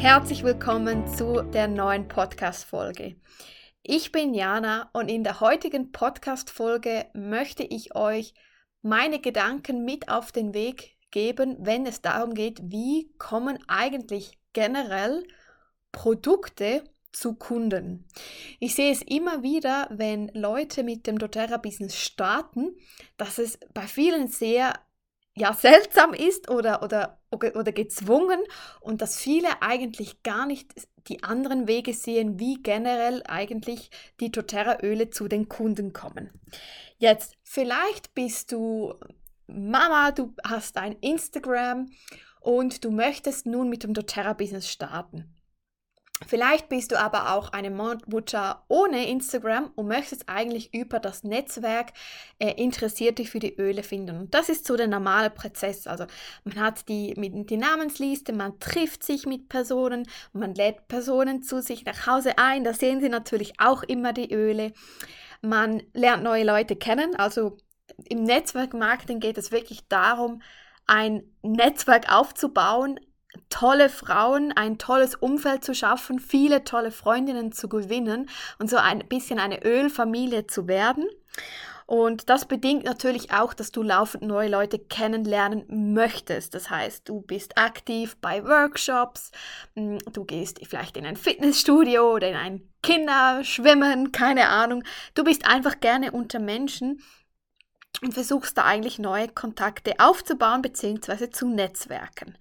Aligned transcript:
Herzlich 0.00 0.42
willkommen 0.44 1.06
zu 1.06 1.42
der 1.42 1.68
neuen 1.68 2.08
Podcast-Folge. 2.08 3.16
Ich 3.82 4.12
bin 4.12 4.32
Jana 4.32 4.88
und 4.94 5.10
in 5.10 5.24
der 5.24 5.40
heutigen 5.40 5.92
Podcast-Folge 5.92 7.04
möchte 7.12 7.64
ich 7.64 7.94
euch 7.94 8.32
meine 8.80 9.20
Gedanken 9.20 9.84
mit 9.84 10.08
auf 10.08 10.32
den 10.32 10.54
Weg 10.54 10.96
geben, 11.10 11.58
wenn 11.60 11.84
es 11.84 12.00
darum 12.00 12.32
geht, 12.32 12.62
wie 12.62 13.12
kommen 13.18 13.58
eigentlich 13.68 14.38
generell 14.54 15.22
Produkte 15.92 16.82
zu 17.12 17.34
Kunden. 17.34 18.08
Ich 18.58 18.74
sehe 18.74 18.92
es 18.92 19.02
immer 19.02 19.42
wieder, 19.42 19.86
wenn 19.90 20.28
Leute 20.32 20.82
mit 20.82 21.06
dem 21.06 21.18
doTERRA-Business 21.18 21.94
starten, 21.94 22.74
dass 23.18 23.36
es 23.36 23.58
bei 23.74 23.82
vielen 23.82 24.28
sehr 24.28 24.80
ja, 25.34 25.52
seltsam 25.52 26.14
ist 26.14 26.50
oder, 26.50 26.82
oder, 26.82 27.19
oder 27.30 27.72
gezwungen 27.72 28.40
und 28.80 29.02
dass 29.02 29.16
viele 29.16 29.62
eigentlich 29.62 30.22
gar 30.22 30.46
nicht 30.46 30.72
die 31.08 31.22
anderen 31.22 31.68
Wege 31.68 31.94
sehen, 31.94 32.38
wie 32.38 32.62
generell 32.62 33.22
eigentlich 33.26 33.90
die 34.20 34.30
doTERRA-Öle 34.30 35.10
zu 35.10 35.28
den 35.28 35.48
Kunden 35.48 35.92
kommen. 35.92 36.30
Jetzt, 36.98 37.36
vielleicht 37.42 38.14
bist 38.14 38.52
du 38.52 38.94
Mama, 39.46 40.12
du 40.12 40.34
hast 40.44 40.76
ein 40.76 40.96
Instagram 41.00 41.90
und 42.40 42.84
du 42.84 42.90
möchtest 42.90 43.46
nun 43.46 43.68
mit 43.68 43.84
dem 43.84 43.94
doTERRA-Business 43.94 44.68
starten. 44.68 45.34
Vielleicht 46.26 46.68
bist 46.68 46.92
du 46.92 47.00
aber 47.00 47.34
auch 47.34 47.52
eine 47.52 47.70
Mutter 47.70 48.64
ohne 48.68 49.08
Instagram 49.08 49.70
und 49.74 49.88
möchtest 49.88 50.28
eigentlich 50.28 50.74
über 50.74 51.00
das 51.00 51.24
Netzwerk 51.24 51.92
äh, 52.38 52.52
Interessierte 52.62 53.24
für 53.24 53.38
die 53.38 53.56
Öle 53.56 53.82
finden. 53.82 54.18
Und 54.18 54.34
das 54.34 54.50
ist 54.50 54.66
so 54.66 54.76
der 54.76 54.86
normale 54.86 55.30
Prozess. 55.30 55.86
Also 55.86 56.04
man 56.44 56.60
hat 56.60 56.88
die, 56.88 57.14
die 57.16 57.56
Namensliste, 57.56 58.34
man 58.34 58.60
trifft 58.60 59.02
sich 59.02 59.24
mit 59.24 59.48
Personen, 59.48 60.06
man 60.32 60.54
lädt 60.54 60.88
Personen 60.88 61.42
zu 61.42 61.62
sich 61.62 61.86
nach 61.86 62.06
Hause 62.06 62.36
ein. 62.36 62.64
Da 62.64 62.74
sehen 62.74 63.00
sie 63.00 63.08
natürlich 63.08 63.58
auch 63.58 63.82
immer 63.82 64.12
die 64.12 64.32
Öle. 64.32 64.72
Man 65.40 65.82
lernt 65.94 66.22
neue 66.22 66.44
Leute 66.44 66.76
kennen. 66.76 67.16
Also 67.16 67.56
im 68.04 68.24
Netzwerkmarketing 68.24 69.20
geht 69.20 69.38
es 69.38 69.52
wirklich 69.52 69.88
darum, 69.88 70.42
ein 70.86 71.22
Netzwerk 71.42 72.12
aufzubauen, 72.12 73.00
tolle 73.48 73.88
Frauen, 73.88 74.52
ein 74.52 74.78
tolles 74.78 75.14
Umfeld 75.14 75.64
zu 75.64 75.74
schaffen, 75.74 76.18
viele 76.18 76.64
tolle 76.64 76.90
Freundinnen 76.90 77.52
zu 77.52 77.68
gewinnen 77.68 78.28
und 78.58 78.70
so 78.70 78.76
ein 78.76 79.00
bisschen 79.08 79.38
eine 79.38 79.64
Ölfamilie 79.64 80.46
zu 80.46 80.68
werden. 80.68 81.06
Und 81.86 82.30
das 82.30 82.44
bedingt 82.44 82.84
natürlich 82.84 83.32
auch, 83.32 83.52
dass 83.52 83.72
du 83.72 83.82
laufend 83.82 84.22
neue 84.22 84.48
Leute 84.48 84.78
kennenlernen 84.78 85.92
möchtest. 85.92 86.54
Das 86.54 86.70
heißt, 86.70 87.08
du 87.08 87.20
bist 87.20 87.58
aktiv 87.58 88.16
bei 88.20 88.44
Workshops, 88.44 89.32
hm, 89.74 89.98
du 90.12 90.24
gehst 90.24 90.60
vielleicht 90.64 90.96
in 90.96 91.04
ein 91.04 91.16
Fitnessstudio 91.16 92.14
oder 92.14 92.28
in 92.28 92.36
ein 92.36 92.70
Kinderschwimmen, 92.84 94.12
keine 94.12 94.50
Ahnung. 94.50 94.84
Du 95.14 95.24
bist 95.24 95.48
einfach 95.48 95.80
gerne 95.80 96.12
unter 96.12 96.38
Menschen 96.38 97.02
und 98.02 98.14
versuchst 98.14 98.56
da 98.56 98.66
eigentlich 98.66 99.00
neue 99.00 99.26
Kontakte 99.26 99.94
aufzubauen 99.98 100.62
bzw. 100.62 101.30
zu 101.30 101.48
netzwerken. 101.48 102.38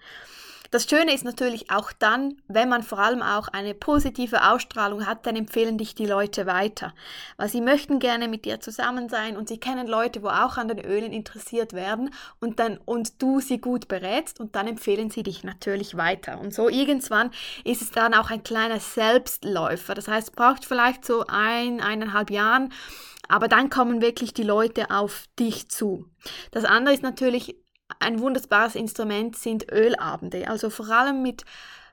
Das 0.72 0.88
Schöne 0.88 1.14
ist 1.14 1.26
natürlich 1.26 1.72
auch 1.72 1.92
dann, 1.92 2.38
wenn 2.48 2.70
man 2.70 2.84
vor 2.84 3.00
allem 3.00 3.24
auch 3.24 3.48
eine 3.48 3.74
positive 3.74 4.52
Ausstrahlung 4.52 5.08
hat, 5.08 5.26
dann 5.26 5.36
empfehlen 5.36 5.78
dich 5.78 5.96
die 5.96 6.06
Leute 6.06 6.46
weiter. 6.46 6.94
Weil 7.38 7.50
sie 7.50 7.62
möchten 7.62 8.00
gerne 8.00 8.28
mit 8.28 8.46
dir 8.46 8.60
zusammen 8.60 9.10
sein 9.10 9.36
und 9.36 9.48
sie 9.48 9.60
kennen 9.60 9.88
Leute, 9.88 10.22
wo 10.22 10.28
auch 10.28 10.58
an 10.58 10.68
den 10.68 10.80
Ölen 10.80 11.12
interessiert 11.12 11.74
werden 11.74 12.12
und 12.40 12.60
dann, 12.60 12.78
und 12.86 13.22
du 13.22 13.40
sie 13.40 13.60
gut 13.60 13.88
berätst 13.88 14.40
und 14.40 14.56
dann 14.56 14.68
empfehlen 14.68 15.10
sie 15.10 15.24
dich 15.24 15.44
natürlich 15.44 15.98
weiter. 15.98 16.40
Und 16.40 16.54
so 16.54 16.70
irgendwann 16.70 17.32
ist 17.64 17.82
es 17.82 17.90
dann 17.90 18.14
auch 18.14 18.30
ein 18.30 18.44
kleiner 18.44 18.80
Selbstläufer. 18.80 19.96
Das 19.96 20.08
heißt, 20.08 20.36
braucht 20.36 20.66
vielleicht 20.66 21.04
so 21.04 21.26
ein, 21.28 21.82
eineinhalb 21.82 22.30
Jahren, 22.30 22.72
aber 23.28 23.48
dann 23.48 23.70
kommen 23.70 24.02
wirklich 24.02 24.34
die 24.34 24.44
Leute 24.44 24.92
auf 24.92 25.26
dich 25.40 25.70
zu. 25.70 26.06
Das 26.52 26.66
andere 26.66 26.94
ist 26.94 27.04
natürlich, 27.04 27.56
ein 28.00 28.20
wunderbares 28.20 28.76
Instrument 28.76 29.36
sind 29.36 29.72
Ölabende. 29.72 30.48
Also 30.48 30.70
vor 30.70 30.90
allem 30.90 31.22
mit 31.22 31.46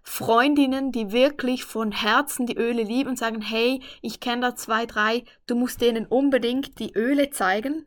Freundinnen, 0.03 0.93
die 0.93 1.11
wirklich 1.11 1.65
von 1.65 1.91
Herzen 1.91 2.47
die 2.47 2.57
Öle 2.57 2.83
lieben 2.83 3.11
und 3.11 3.19
sagen, 3.19 3.43
hey, 3.43 3.83
ich 4.03 4.21
kenne 4.21 4.43
da 4.43 4.57
zwei, 4.57 4.87
drei, 4.87 5.25
du 5.47 5.57
musst 5.57 5.81
denen 5.81 6.07
unbedingt 6.07 6.79
die 6.79 6.93
Öle 6.95 7.31
zeigen. 7.31 7.87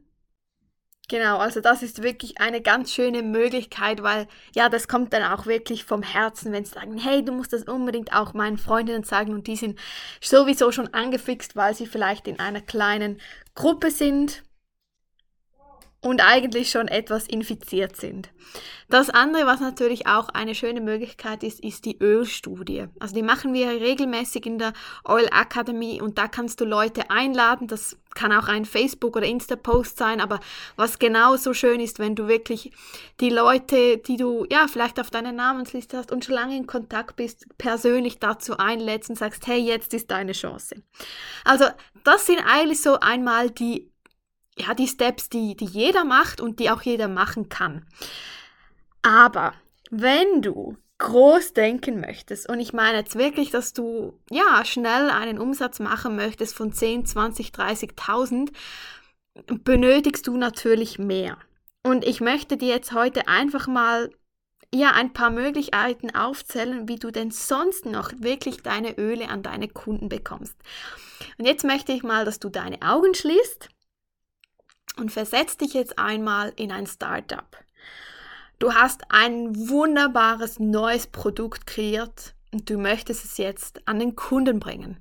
Genau, 1.08 1.38
also 1.40 1.60
das 1.60 1.82
ist 1.82 2.04
wirklich 2.04 2.40
eine 2.40 2.62
ganz 2.62 2.94
schöne 2.94 3.24
Möglichkeit, 3.24 4.04
weil 4.04 4.28
ja, 4.54 4.70
das 4.70 4.88
kommt 4.88 5.12
dann 5.12 5.24
auch 5.24 5.48
wirklich 5.48 5.84
vom 5.84 6.04
Herzen, 6.04 6.52
wenn 6.52 6.66
sie 6.66 6.74
sagen, 6.74 7.00
hey, 7.00 7.26
du 7.26 7.32
musst 7.32 7.52
das 7.52 7.64
unbedingt 7.64 8.14
auch 8.14 8.36
meinen 8.36 8.60
Freundinnen 8.60 9.04
sagen 9.04 9.34
und 9.34 9.48
die 9.48 9.56
sind 9.56 9.80
sowieso 10.22 10.72
schon 10.72 10.94
angefixt, 10.94 11.56
weil 11.56 11.74
sie 11.74 11.88
vielleicht 11.88 12.28
in 12.28 12.40
einer 12.40 12.62
kleinen 12.62 13.20
Gruppe 13.56 13.90
sind 13.90 14.44
und 16.02 16.22
eigentlich 16.22 16.70
schon 16.70 16.88
etwas 16.88 17.28
infiziert 17.28 17.98
sind. 17.98 18.30
Das 18.90 19.10
andere, 19.10 19.46
was 19.46 19.60
natürlich 19.60 20.08
auch 20.08 20.30
eine 20.30 20.56
schöne 20.56 20.82
Möglichkeit 20.82 21.44
ist, 21.44 21.60
ist 21.60 21.86
die 21.86 21.98
Ölstudie. 22.00 22.88
Also 23.00 23.14
die 23.14 23.22
machen 23.22 23.54
wir 23.54 23.70
regelmäßig 23.70 24.46
in 24.46 24.58
der 24.58 24.74
Oil 25.04 25.26
Academy 25.26 26.02
und 26.02 26.18
da 26.18 26.28
kannst 26.28 26.62
du 26.62 26.66
Leute 26.66 27.12
einladen. 27.12 27.68
Das 27.68 27.98
kann 28.16 28.32
auch 28.32 28.48
ein 28.48 28.66
Facebook- 28.66 29.18
oder 29.18 29.28
Insta-Post 29.28 29.98
sein, 29.98 30.22
aber 30.22 30.40
was 30.76 30.98
genau 30.98 31.36
so 31.36 31.54
schön 31.54 31.80
ist, 31.80 32.00
wenn 32.00 32.16
du 32.16 32.28
wirklich 32.28 32.72
die 33.20 33.30
Leute, 33.30 33.98
die 33.98 34.18
du 34.18 34.46
ja 34.50 34.68
vielleicht 34.68 35.00
auf 35.00 35.12
deiner 35.12 35.34
Namensliste 35.34 35.98
hast 35.98 36.12
und 36.12 36.26
schon 36.26 36.36
lange 36.36 36.58
in 36.58 36.66
Kontakt 36.66 37.18
bist, 37.18 37.46
persönlich 37.58 38.20
dazu 38.20 38.58
einlädst 38.58 39.10
und 39.10 39.18
sagst, 39.18 39.46
hey, 39.46 39.60
jetzt 39.60 39.94
ist 39.94 40.10
deine 40.10 40.32
Chance. 40.32 40.82
Also 41.44 41.66
das 42.04 42.26
sind 42.26 42.40
eigentlich 42.48 42.82
so 42.82 43.00
einmal 43.00 43.52
die 43.52 43.92
ja, 44.60 44.74
die 44.74 44.88
Steps, 44.88 45.30
die, 45.30 45.56
die 45.56 45.66
jeder 45.66 46.04
macht 46.04 46.42
und 46.42 46.60
die 46.60 46.70
auch 46.70 46.82
jeder 46.82 47.08
machen 47.08 47.50
kann. 47.50 47.86
Aber 49.02 49.54
wenn 49.90 50.42
du 50.42 50.78
groß 50.98 51.54
denken 51.54 52.02
möchtest, 52.02 52.50
und 52.50 52.60
ich 52.60 52.74
meine 52.74 52.98
jetzt 52.98 53.18
wirklich, 53.18 53.52
dass 53.52 53.74
du 53.74 54.20
ja 54.30 54.64
schnell 54.66 55.10
einen 55.10 55.40
Umsatz 55.40 55.80
machen 55.80 56.16
möchtest 56.16 56.56
von 56.56 56.74
10, 56.74 57.06
20, 57.06 57.52
30.000, 57.52 58.52
benötigst 59.64 60.28
du 60.28 60.36
natürlich 60.36 61.00
mehr. 61.00 61.38
Und 61.84 62.06
ich 62.06 62.20
möchte 62.20 62.58
dir 62.58 62.68
jetzt 62.68 62.92
heute 62.92 63.30
einfach 63.30 63.68
mal 63.68 64.10
ja 64.74 64.92
ein 64.92 65.14
paar 65.14 65.30
Möglichkeiten 65.30 66.14
aufzählen, 66.14 66.90
wie 66.90 66.98
du 66.98 67.12
denn 67.12 67.32
sonst 67.32 67.86
noch 67.86 68.12
wirklich 68.18 68.62
deine 68.62 68.98
Öle 68.98 69.30
an 69.30 69.42
deine 69.42 69.70
Kunden 69.70 70.10
bekommst. 70.10 70.56
Und 71.38 71.46
jetzt 71.46 71.64
möchte 71.64 71.94
ich 71.94 72.04
mal, 72.04 72.26
dass 72.26 72.40
du 72.40 72.50
deine 72.50 72.82
Augen 72.82 73.14
schließt 73.14 73.70
und 75.00 75.12
versetz 75.12 75.58
dich 75.58 75.74
jetzt 75.74 75.98
einmal 75.98 76.54
in 76.56 76.72
ein 76.72 76.88
Startup. 76.88 77.58
Du 78.60 78.74
hast 78.74 79.04
ein 79.10 79.70
wunderbares 79.70 80.60
neues 80.60 81.08
Produkt 81.08 81.66
kreiert 81.66 82.34
und 82.52 82.70
du 82.70 82.78
möchtest 82.78 83.24
es 83.24 83.38
jetzt 83.38 83.88
an 83.88 84.00
den 84.00 84.16
Kunden 84.16 84.60
bringen. 84.60 84.98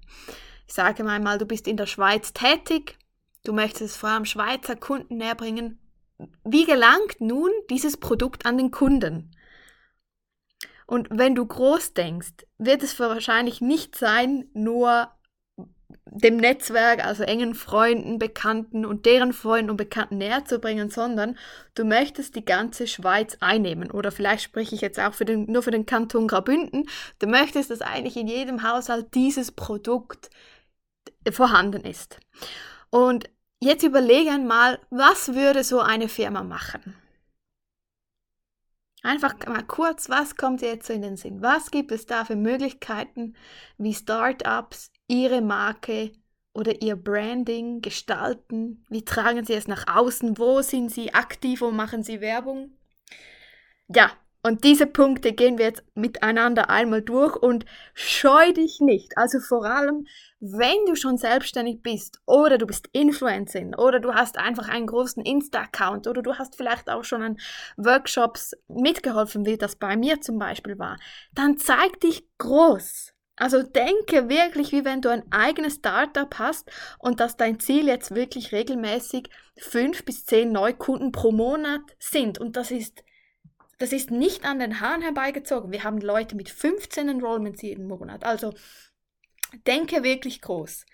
Ich 0.66 0.74
sage 0.74 1.02
mal 1.02 1.16
einmal, 1.16 1.38
du 1.38 1.46
bist 1.46 1.66
in 1.66 1.76
der 1.76 1.86
Schweiz 1.86 2.32
tätig, 2.32 2.98
du 3.44 3.52
möchtest 3.52 3.82
es 3.82 3.96
vor 3.96 4.10
allem 4.10 4.26
Schweizer 4.26 4.76
Kunden 4.76 5.16
näher 5.16 5.34
bringen. 5.34 5.80
Wie 6.44 6.66
gelangt 6.66 7.20
nun 7.20 7.50
dieses 7.70 7.96
Produkt 7.96 8.46
an 8.46 8.58
den 8.58 8.70
Kunden? 8.70 9.30
Und 10.86 11.08
wenn 11.10 11.34
du 11.34 11.44
groß 11.44 11.94
denkst, 11.94 12.46
wird 12.58 12.82
es 12.82 12.98
wahrscheinlich 12.98 13.60
nicht 13.60 13.96
sein, 13.96 14.48
nur 14.54 15.10
dem 16.04 16.36
Netzwerk, 16.36 17.04
also 17.04 17.22
engen 17.22 17.54
Freunden, 17.54 18.18
Bekannten 18.18 18.84
und 18.84 19.06
deren 19.06 19.32
Freunden 19.32 19.70
und 19.70 19.76
Bekannten 19.76 20.18
näher 20.18 20.44
zu 20.44 20.58
bringen, 20.58 20.90
sondern 20.90 21.38
du 21.74 21.84
möchtest 21.84 22.36
die 22.36 22.44
ganze 22.44 22.86
Schweiz 22.86 23.38
einnehmen. 23.40 23.90
Oder 23.90 24.10
vielleicht 24.10 24.42
spreche 24.42 24.74
ich 24.74 24.80
jetzt 24.82 25.00
auch 25.00 25.14
für 25.14 25.24
den, 25.24 25.50
nur 25.50 25.62
für 25.62 25.70
den 25.70 25.86
Kanton 25.86 26.28
Graubünden. 26.28 26.88
Du 27.20 27.26
möchtest, 27.26 27.70
dass 27.70 27.80
eigentlich 27.80 28.16
in 28.16 28.28
jedem 28.28 28.62
Haushalt 28.62 29.14
dieses 29.14 29.52
Produkt 29.52 30.28
vorhanden 31.30 31.84
ist. 31.84 32.18
Und 32.90 33.30
jetzt 33.60 33.82
überlege 33.82 34.30
einmal, 34.30 34.78
was 34.90 35.34
würde 35.34 35.64
so 35.64 35.80
eine 35.80 36.08
Firma 36.08 36.42
machen? 36.42 36.94
Einfach 39.02 39.34
mal 39.46 39.62
kurz, 39.62 40.10
was 40.10 40.36
kommt 40.36 40.60
dir 40.60 40.68
jetzt 40.68 40.86
so 40.86 40.92
in 40.92 41.02
den 41.02 41.16
Sinn? 41.16 41.40
Was 41.40 41.70
gibt 41.70 41.92
es 41.92 42.06
da 42.06 42.24
für 42.24 42.36
Möglichkeiten, 42.36 43.36
wie 43.78 43.94
Startups 43.94 44.90
ihre 45.08 45.40
Marke 45.42 46.12
oder 46.54 46.80
ihr 46.82 46.96
Branding 46.96 47.80
gestalten? 47.82 48.84
Wie 48.88 49.04
tragen 49.04 49.44
sie 49.44 49.54
es 49.54 49.68
nach 49.68 49.86
außen? 49.88 50.38
Wo 50.38 50.62
sind 50.62 50.90
sie 50.92 51.14
aktiv? 51.14 51.60
Wo 51.60 51.70
machen 51.72 52.02
sie 52.02 52.20
Werbung? 52.20 52.72
Ja, 53.88 54.10
Und 54.42 54.62
diese 54.64 54.86
Punkte 54.86 55.32
gehen 55.32 55.58
wir 55.58 55.66
jetzt 55.66 55.82
miteinander 55.94 56.70
einmal 56.70 57.02
durch 57.02 57.36
und 57.36 57.64
scheu 57.92 58.52
dich 58.52 58.80
nicht. 58.80 59.18
Also 59.18 59.40
vor 59.40 59.64
allem, 59.64 60.06
wenn 60.40 60.86
du 60.86 60.94
schon 60.94 61.18
selbstständig 61.18 61.82
bist 61.82 62.20
oder 62.24 62.56
du 62.56 62.66
bist 62.66 62.88
Influencerin 62.92 63.74
oder 63.74 63.98
du 64.00 64.14
hast 64.14 64.38
einfach 64.38 64.68
einen 64.68 64.86
großen 64.86 65.24
Insta-Account 65.24 66.06
oder 66.06 66.22
du 66.22 66.34
hast 66.38 66.56
vielleicht 66.56 66.88
auch 66.88 67.02
schon 67.04 67.22
an 67.22 67.36
Workshops 67.76 68.54
mitgeholfen, 68.68 69.44
wie 69.44 69.58
das 69.58 69.76
bei 69.76 69.96
mir 69.96 70.20
zum 70.20 70.38
Beispiel 70.38 70.78
war, 70.78 70.98
dann 71.34 71.58
zeig 71.58 72.00
dich 72.00 72.24
groß. 72.38 73.12
Also 73.38 73.62
denke 73.62 74.28
wirklich, 74.28 74.72
wie 74.72 74.84
wenn 74.84 75.00
du 75.00 75.08
ein 75.10 75.30
eigenes 75.30 75.76
Startup 75.76 76.38
hast 76.38 76.70
und 76.98 77.20
dass 77.20 77.36
dein 77.36 77.60
Ziel 77.60 77.86
jetzt 77.86 78.14
wirklich 78.14 78.52
regelmäßig 78.52 79.30
fünf 79.56 80.04
bis 80.04 80.26
zehn 80.26 80.52
Neukunden 80.52 81.12
pro 81.12 81.32
Monat 81.32 81.82
sind. 81.98 82.38
Und 82.38 82.56
das 82.56 82.70
ist 82.70 83.04
das 83.78 83.92
ist 83.92 84.10
nicht 84.10 84.44
an 84.44 84.58
den 84.58 84.80
Haaren 84.80 85.02
herbeigezogen. 85.02 85.70
Wir 85.70 85.84
haben 85.84 85.98
Leute 85.98 86.34
mit 86.34 86.50
15 86.50 87.08
Enrollments 87.08 87.62
jeden 87.62 87.86
Monat. 87.86 88.24
Also 88.24 88.52
denke 89.66 90.02
wirklich 90.02 90.40
groß. 90.42 90.84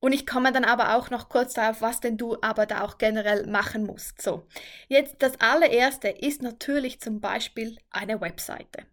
Und 0.00 0.12
ich 0.12 0.26
komme 0.26 0.52
dann 0.52 0.64
aber 0.64 0.96
auch 0.96 1.10
noch 1.10 1.28
kurz 1.28 1.54
darauf, 1.54 1.82
was 1.82 2.00
denn 2.00 2.16
du 2.16 2.36
aber 2.40 2.66
da 2.66 2.82
auch 2.82 2.98
generell 2.98 3.46
machen 3.46 3.84
musst. 3.84 4.22
So, 4.22 4.46
jetzt 4.86 5.16
das 5.18 5.40
allererste 5.40 6.08
ist 6.08 6.40
natürlich 6.40 7.00
zum 7.00 7.20
Beispiel 7.20 7.76
eine 7.90 8.20
Webseite. 8.20 8.86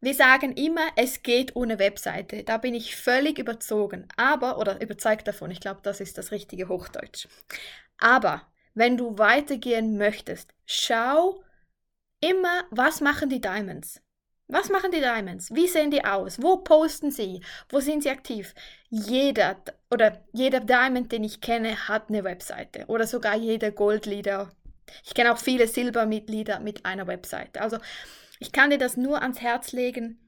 Wir 0.00 0.14
sagen 0.14 0.52
immer, 0.52 0.86
es 0.94 1.22
geht 1.22 1.56
ohne 1.56 1.78
Webseite. 1.80 2.44
Da 2.44 2.58
bin 2.58 2.74
ich 2.74 2.94
völlig 2.94 3.38
überzogen. 3.38 4.06
Aber, 4.16 4.58
oder 4.58 4.80
überzeugt 4.80 5.26
davon, 5.26 5.50
ich 5.50 5.60
glaube, 5.60 5.80
das 5.82 6.00
ist 6.00 6.18
das 6.18 6.30
richtige 6.30 6.68
Hochdeutsch. 6.68 7.26
Aber, 7.98 8.42
wenn 8.74 8.96
du 8.96 9.18
weitergehen 9.18 9.98
möchtest, 9.98 10.54
schau 10.66 11.42
immer, 12.20 12.64
was 12.70 13.00
machen 13.00 13.28
die 13.28 13.40
Diamonds? 13.40 14.00
Was 14.46 14.70
machen 14.70 14.92
die 14.92 15.00
Diamonds? 15.00 15.52
Wie 15.52 15.66
sehen 15.66 15.90
die 15.90 16.04
aus? 16.04 16.40
Wo 16.40 16.58
posten 16.58 17.10
sie? 17.10 17.42
Wo 17.68 17.80
sind 17.80 18.04
sie 18.04 18.10
aktiv? 18.10 18.54
Jeder 18.88 19.56
oder 19.90 20.24
jeder 20.32 20.60
Diamond, 20.60 21.12
den 21.12 21.24
ich 21.24 21.40
kenne, 21.40 21.88
hat 21.88 22.08
eine 22.08 22.24
Webseite 22.24 22.86
oder 22.86 23.06
sogar 23.06 23.36
jeder 23.36 23.72
Goldleader. 23.72 24.50
Ich 25.04 25.12
kenne 25.12 25.32
auch 25.34 25.38
viele 25.38 25.68
Silbermitglieder 25.68 26.60
mit 26.60 26.86
einer 26.86 27.06
Webseite. 27.06 27.60
Also 27.60 27.76
ich 28.40 28.52
kann 28.52 28.70
dir 28.70 28.78
das 28.78 28.96
nur 28.96 29.22
ans 29.22 29.40
Herz 29.40 29.72
legen 29.72 30.18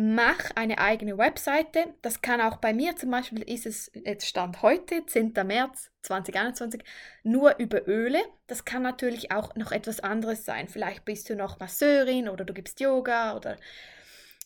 mach 0.00 0.50
eine 0.54 0.78
eigene 0.78 1.18
Webseite. 1.18 1.94
Das 2.02 2.22
kann 2.22 2.40
auch 2.40 2.56
bei 2.56 2.72
mir 2.72 2.96
zum 2.96 3.10
Beispiel, 3.10 3.42
ist 3.42 3.66
es 3.66 3.90
jetzt 3.94 4.26
Stand 4.26 4.62
heute, 4.62 5.04
10. 5.04 5.34
März 5.44 5.90
2021, 6.02 6.82
nur 7.22 7.58
über 7.58 7.86
Öle. 7.86 8.20
Das 8.46 8.64
kann 8.64 8.82
natürlich 8.82 9.30
auch 9.30 9.54
noch 9.56 9.72
etwas 9.72 10.00
anderes 10.00 10.44
sein. 10.44 10.68
Vielleicht 10.68 11.04
bist 11.04 11.28
du 11.28 11.36
noch 11.36 11.58
Masseurin 11.60 12.28
oder 12.28 12.44
du 12.44 12.54
gibst 12.54 12.80
Yoga 12.80 13.36
oder 13.36 13.56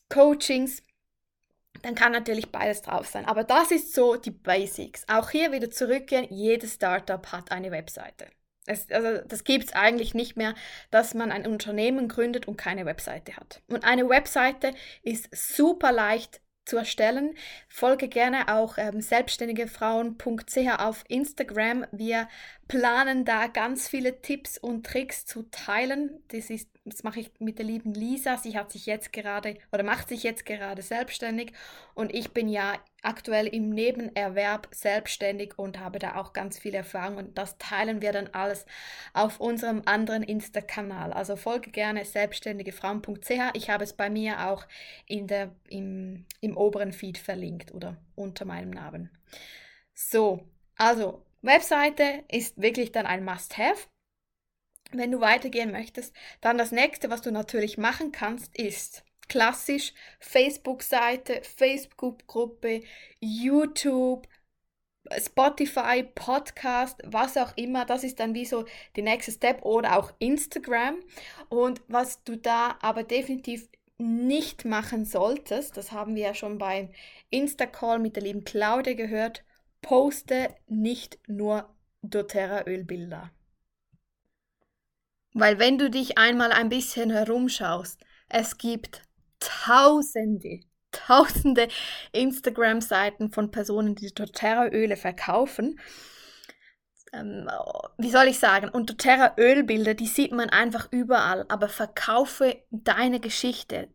Coachings. 0.08 0.82
Dann 1.82 1.94
kann 1.94 2.12
natürlich 2.12 2.50
beides 2.50 2.82
drauf 2.82 3.06
sein. 3.06 3.26
Aber 3.26 3.44
das 3.44 3.70
ist 3.70 3.94
so 3.94 4.17
die 4.17 4.31
Basics. 4.31 5.06
Auch 5.08 5.31
hier 5.31 5.52
wieder 5.52 5.70
zurückgehen, 5.70 6.26
jedes 6.31 6.75
Startup 6.75 7.31
hat 7.31 7.52
eine 7.52 7.70
Webseite. 7.70 8.26
Es, 8.66 8.90
also 8.90 9.19
das 9.26 9.44
gibt 9.44 9.66
es 9.66 9.72
eigentlich 9.72 10.14
nicht 10.14 10.37
mehr, 10.37 10.55
dass 10.90 11.14
man 11.14 11.32
ein 11.32 11.46
Unternehmen 11.46 12.08
gründet 12.08 12.49
und 12.49 12.56
keine 12.56 12.87
Webseite 12.87 13.37
hat. 13.37 13.62
Und 13.69 13.84
eine 13.84 14.08
Webseite 14.08 14.72
ist 15.02 15.28
super 15.34 15.93
leicht 15.93 16.40
zu 16.64 16.78
erstellen. 16.78 17.37
Folge 17.69 18.08
gerne 18.08 18.55
auch 18.55 18.78
ähm, 18.78 19.00
selbstständigefrauen.ch 19.00 20.78
auf 20.78 21.05
Instagram. 21.08 21.87
Wir 21.93 22.28
planen 22.69 23.25
da 23.25 23.46
ganz 23.46 23.88
viele 23.88 24.20
Tipps 24.22 24.58
und 24.58 24.87
Tricks 24.87 25.26
zu 25.26 25.43
teilen. 25.50 26.22
Das, 26.28 26.50
ist, 26.50 26.69
das 26.84 27.02
mache 27.02 27.20
ich 27.20 27.31
mit 27.38 27.58
der 27.58 27.66
lieben 27.66 27.93
Lisa. 27.93 28.37
Sie 28.37 28.56
hat 28.56 28.72
sich 28.72 28.87
jetzt 28.87 29.12
gerade 29.12 29.58
oder 29.72 29.82
macht 29.82 30.08
sich 30.08 30.22
jetzt 30.22 30.46
gerade 30.46 30.82
selbstständig 30.82 31.52
und 31.94 32.14
ich 32.14 32.32
bin 32.32 32.49
ja 32.49 32.75
aktuell 33.02 33.46
im 33.46 33.70
Nebenerwerb 33.70 34.69
selbstständig 34.70 35.58
und 35.58 35.78
habe 35.78 35.99
da 35.99 36.16
auch 36.16 36.32
ganz 36.32 36.58
viel 36.58 36.75
Erfahrung 36.75 37.19
und 37.19 37.38
das 37.38 37.58
teilen 37.58 38.00
wir 38.00 38.12
dann 38.12 38.28
alles 38.28 38.64
auf 39.12 39.40
unserem 39.40 39.82
anderen 39.84 40.22
Insta-Kanal. 40.22 41.12
Also 41.12 41.37
folge 41.37 41.70
gerne 41.70 42.05
selbstständigefrauen.ch. 42.05 43.31
Ich 43.52 43.69
habe 43.70 43.84
es 43.84 43.93
bei 43.93 44.08
mir 44.08 44.49
auch 44.49 44.67
in 45.06 45.26
der, 45.26 45.55
im, 45.69 46.25
im 46.40 46.56
oberen 46.56 46.93
Feed 46.93 47.19
verlinkt 47.19 47.75
oder 47.75 47.99
unter 48.14 48.46
meinem 48.46 48.70
Namen. 48.70 49.10
So, 49.93 50.49
also 50.76 51.22
Webseite 51.44 52.25
ist 52.29 52.61
wirklich 52.61 52.93
dann 52.93 53.06
ein 53.06 53.25
Must-Have. 53.25 53.88
Wenn 54.93 55.11
du 55.11 55.20
weitergehen 55.20 55.73
möchtest, 55.73 56.14
dann 56.41 56.56
das 56.56 56.73
nächste, 56.73 57.11
was 57.11 57.23
du 57.23 57.31
natürlich 57.31 57.79
machen 57.79 58.12
kannst, 58.12 58.56
ist 58.56 59.05
klassisch 59.29 59.93
Facebook-Seite, 60.20 61.43
Facebook-Gruppe, 61.43 62.82
YouTube, 63.20 64.26
Spotify, 65.19 66.02
Podcast, 66.02 67.02
was 67.05 67.37
auch 67.37 67.55
immer, 67.56 67.85
das 67.85 68.05
ist 68.05 68.20
dann 68.20 68.35
wie 68.35 68.46
so 68.46 68.64
die 68.96 69.02
nächste 69.02 69.32
Step 69.32 69.62
oder 69.64 69.99
auch 69.99 70.12
Instagram. 70.19 70.96
Und 71.49 71.82
was 71.88 72.25
du 72.25 72.37
da 72.37 72.79
aber 72.81 73.02
definitiv 73.02 73.69
nicht 73.99 74.64
machen 74.64 75.05
solltest, 75.05 75.76
das 75.76 75.93
haben 75.93 76.14
wir 76.14 76.23
ja 76.23 76.35
schon 76.35 76.58
beim 76.58 76.88
Insta-Call 77.31 77.99
mit 77.99 78.17
der 78.17 78.23
lieben 78.23 78.44
Claudia 78.44 78.94
gehört, 78.94 79.44
poste 79.84 80.48
nicht 80.66 81.19
nur 81.28 81.69
doTERRA-Ölbilder. 82.02 83.31
Weil 85.34 85.58
wenn 85.58 85.78
du 85.78 85.90
dich 85.90 86.16
einmal 86.16 86.52
ein 86.52 86.70
bisschen 86.70 87.10
herumschaust, 87.10 88.00
es 88.28 88.56
gibt 88.56 89.02
tausende, 89.40 90.60
tausende 90.90 91.69
Instagram-Seiten 92.12 93.31
von 93.31 93.50
Personen, 93.50 93.94
die 93.94 94.12
doTERRA-Öle 94.14 94.96
verkaufen. 94.96 95.78
Ähm, 97.12 97.50
wie 97.98 98.10
soll 98.10 98.28
ich 98.28 98.38
sagen? 98.38 98.70
Und 98.70 98.88
doTERRA-Ölbilder, 98.88 99.92
die 99.92 100.06
sieht 100.06 100.32
man 100.32 100.48
einfach 100.48 100.88
überall, 100.92 101.44
aber 101.48 101.69
verkaufe 101.69 102.56
deine 102.70 103.20
Geschichte 103.20 103.88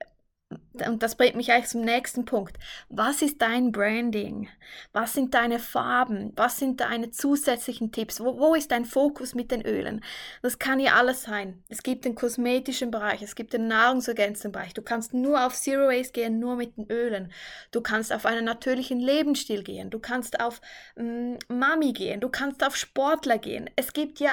und 0.88 1.04
das 1.04 1.16
bringt 1.16 1.36
mich 1.36 1.52
eigentlich 1.52 1.70
zum 1.70 1.82
nächsten 1.82 2.26
Punkt. 2.26 2.58
Was 2.90 3.22
ist 3.22 3.42
dein 3.42 3.72
Branding? 3.72 4.50
Was 4.94 5.14
sind 5.14 5.34
deine 5.34 5.60
Farben? 5.60 6.34
Was 6.36 6.58
sind 6.58 6.82
deine 6.82 7.12
zusätzlichen 7.12 7.92
Tipps? 7.92 8.20
Wo, 8.20 8.40
wo, 8.40 8.56
ist 8.56 8.72
dein 8.72 8.86
Fokus 8.86 9.36
mit 9.36 9.52
den 9.52 9.62
Ölen? 9.62 10.04
Das 10.42 10.58
kann 10.58 10.80
ja 10.80 10.94
alles 10.94 11.24
sein. 11.24 11.64
Es 11.70 11.84
gibt 11.84 12.06
den 12.06 12.16
kosmetischen 12.16 12.90
Bereich, 12.90 13.22
es 13.22 13.36
gibt 13.36 13.54
den 13.54 13.68
nahrungsergänzenden 13.68 14.52
Bereich. 14.52 14.74
Du 14.74 14.82
kannst 14.82 15.14
nur 15.14 15.46
auf 15.46 15.56
Zero 15.56 15.88
Waste 15.88 16.14
gehen, 16.14 16.40
nur 16.40 16.56
mit 16.56 16.78
den 16.78 16.90
Ölen. 16.90 17.32
Du 17.72 17.82
kannst 17.82 18.12
auf 18.12 18.26
einen 18.26 18.46
natürlichen 18.46 19.00
Lebensstil 19.00 19.64
gehen. 19.64 19.92
Du 19.92 20.00
kannst 20.00 20.40
auf 20.40 20.62
mm, 20.96 21.36
Mami 21.48 21.94
gehen. 21.94 22.22
Du 22.22 22.30
kannst 22.30 22.64
auf 22.64 22.76
Sportler 22.76 23.38
gehen. 23.38 23.70
Es 23.76 23.94
gibt 23.94 24.20
ja 24.20 24.32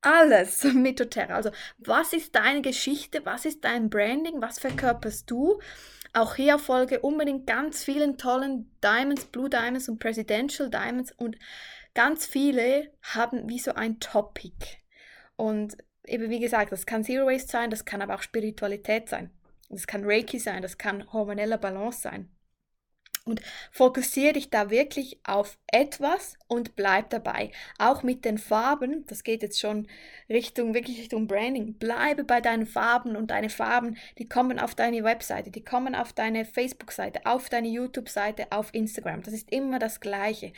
alles 0.00 0.64
mit 0.74 1.00
doTERRA. 1.00 1.34
Also 1.34 1.50
was 1.78 2.12
ist 2.12 2.34
deine 2.34 2.62
Geschichte, 2.62 3.24
was 3.24 3.44
ist 3.44 3.64
dein 3.64 3.90
Branding, 3.90 4.40
was 4.40 4.58
verkörperst 4.58 5.30
du? 5.30 5.60
Auch 6.12 6.36
hier 6.36 6.58
folge 6.58 7.00
unbedingt 7.00 7.46
ganz 7.46 7.84
vielen 7.84 8.16
tollen 8.16 8.70
Diamonds, 8.82 9.26
Blue 9.26 9.50
Diamonds 9.50 9.88
und 9.88 9.98
Presidential 9.98 10.70
Diamonds 10.70 11.12
und 11.12 11.36
ganz 11.94 12.26
viele 12.26 12.90
haben 13.02 13.48
wie 13.48 13.58
so 13.58 13.74
ein 13.74 14.00
Topic. 14.00 14.54
Und 15.36 15.76
eben 16.06 16.30
wie 16.30 16.40
gesagt, 16.40 16.72
das 16.72 16.86
kann 16.86 17.04
Zero 17.04 17.26
Waste 17.26 17.50
sein, 17.50 17.70
das 17.70 17.84
kann 17.84 18.00
aber 18.00 18.14
auch 18.14 18.22
Spiritualität 18.22 19.08
sein. 19.08 19.30
Das 19.68 19.86
kann 19.86 20.04
Reiki 20.04 20.38
sein, 20.38 20.62
das 20.62 20.78
kann 20.78 21.12
hormoneller 21.12 21.58
Balance 21.58 22.00
sein. 22.00 22.30
Und 23.26 23.42
fokussiere 23.72 24.34
dich 24.34 24.50
da 24.50 24.70
wirklich 24.70 25.18
auf 25.24 25.58
etwas 25.66 26.38
und 26.46 26.76
bleib 26.76 27.10
dabei. 27.10 27.50
Auch 27.76 28.04
mit 28.04 28.24
den 28.24 28.38
Farben, 28.38 29.04
das 29.08 29.24
geht 29.24 29.42
jetzt 29.42 29.58
schon 29.58 29.88
Richtung, 30.28 30.74
wirklich 30.74 31.00
Richtung 31.00 31.26
Branding. 31.26 31.74
Bleibe 31.74 32.22
bei 32.22 32.40
deinen 32.40 32.66
Farben 32.66 33.16
und 33.16 33.32
deine 33.32 33.50
Farben, 33.50 33.96
die 34.18 34.28
kommen 34.28 34.60
auf 34.60 34.76
deine 34.76 35.02
Webseite, 35.02 35.50
die 35.50 35.64
kommen 35.64 35.96
auf 35.96 36.12
deine 36.12 36.44
Facebook-Seite, 36.44 37.26
auf 37.26 37.48
deine 37.48 37.66
YouTube-Seite, 37.66 38.46
auf 38.50 38.72
Instagram. 38.72 39.24
Das 39.24 39.34
ist 39.34 39.50
immer 39.50 39.80
das 39.80 39.98
Gleiche. 39.98 40.52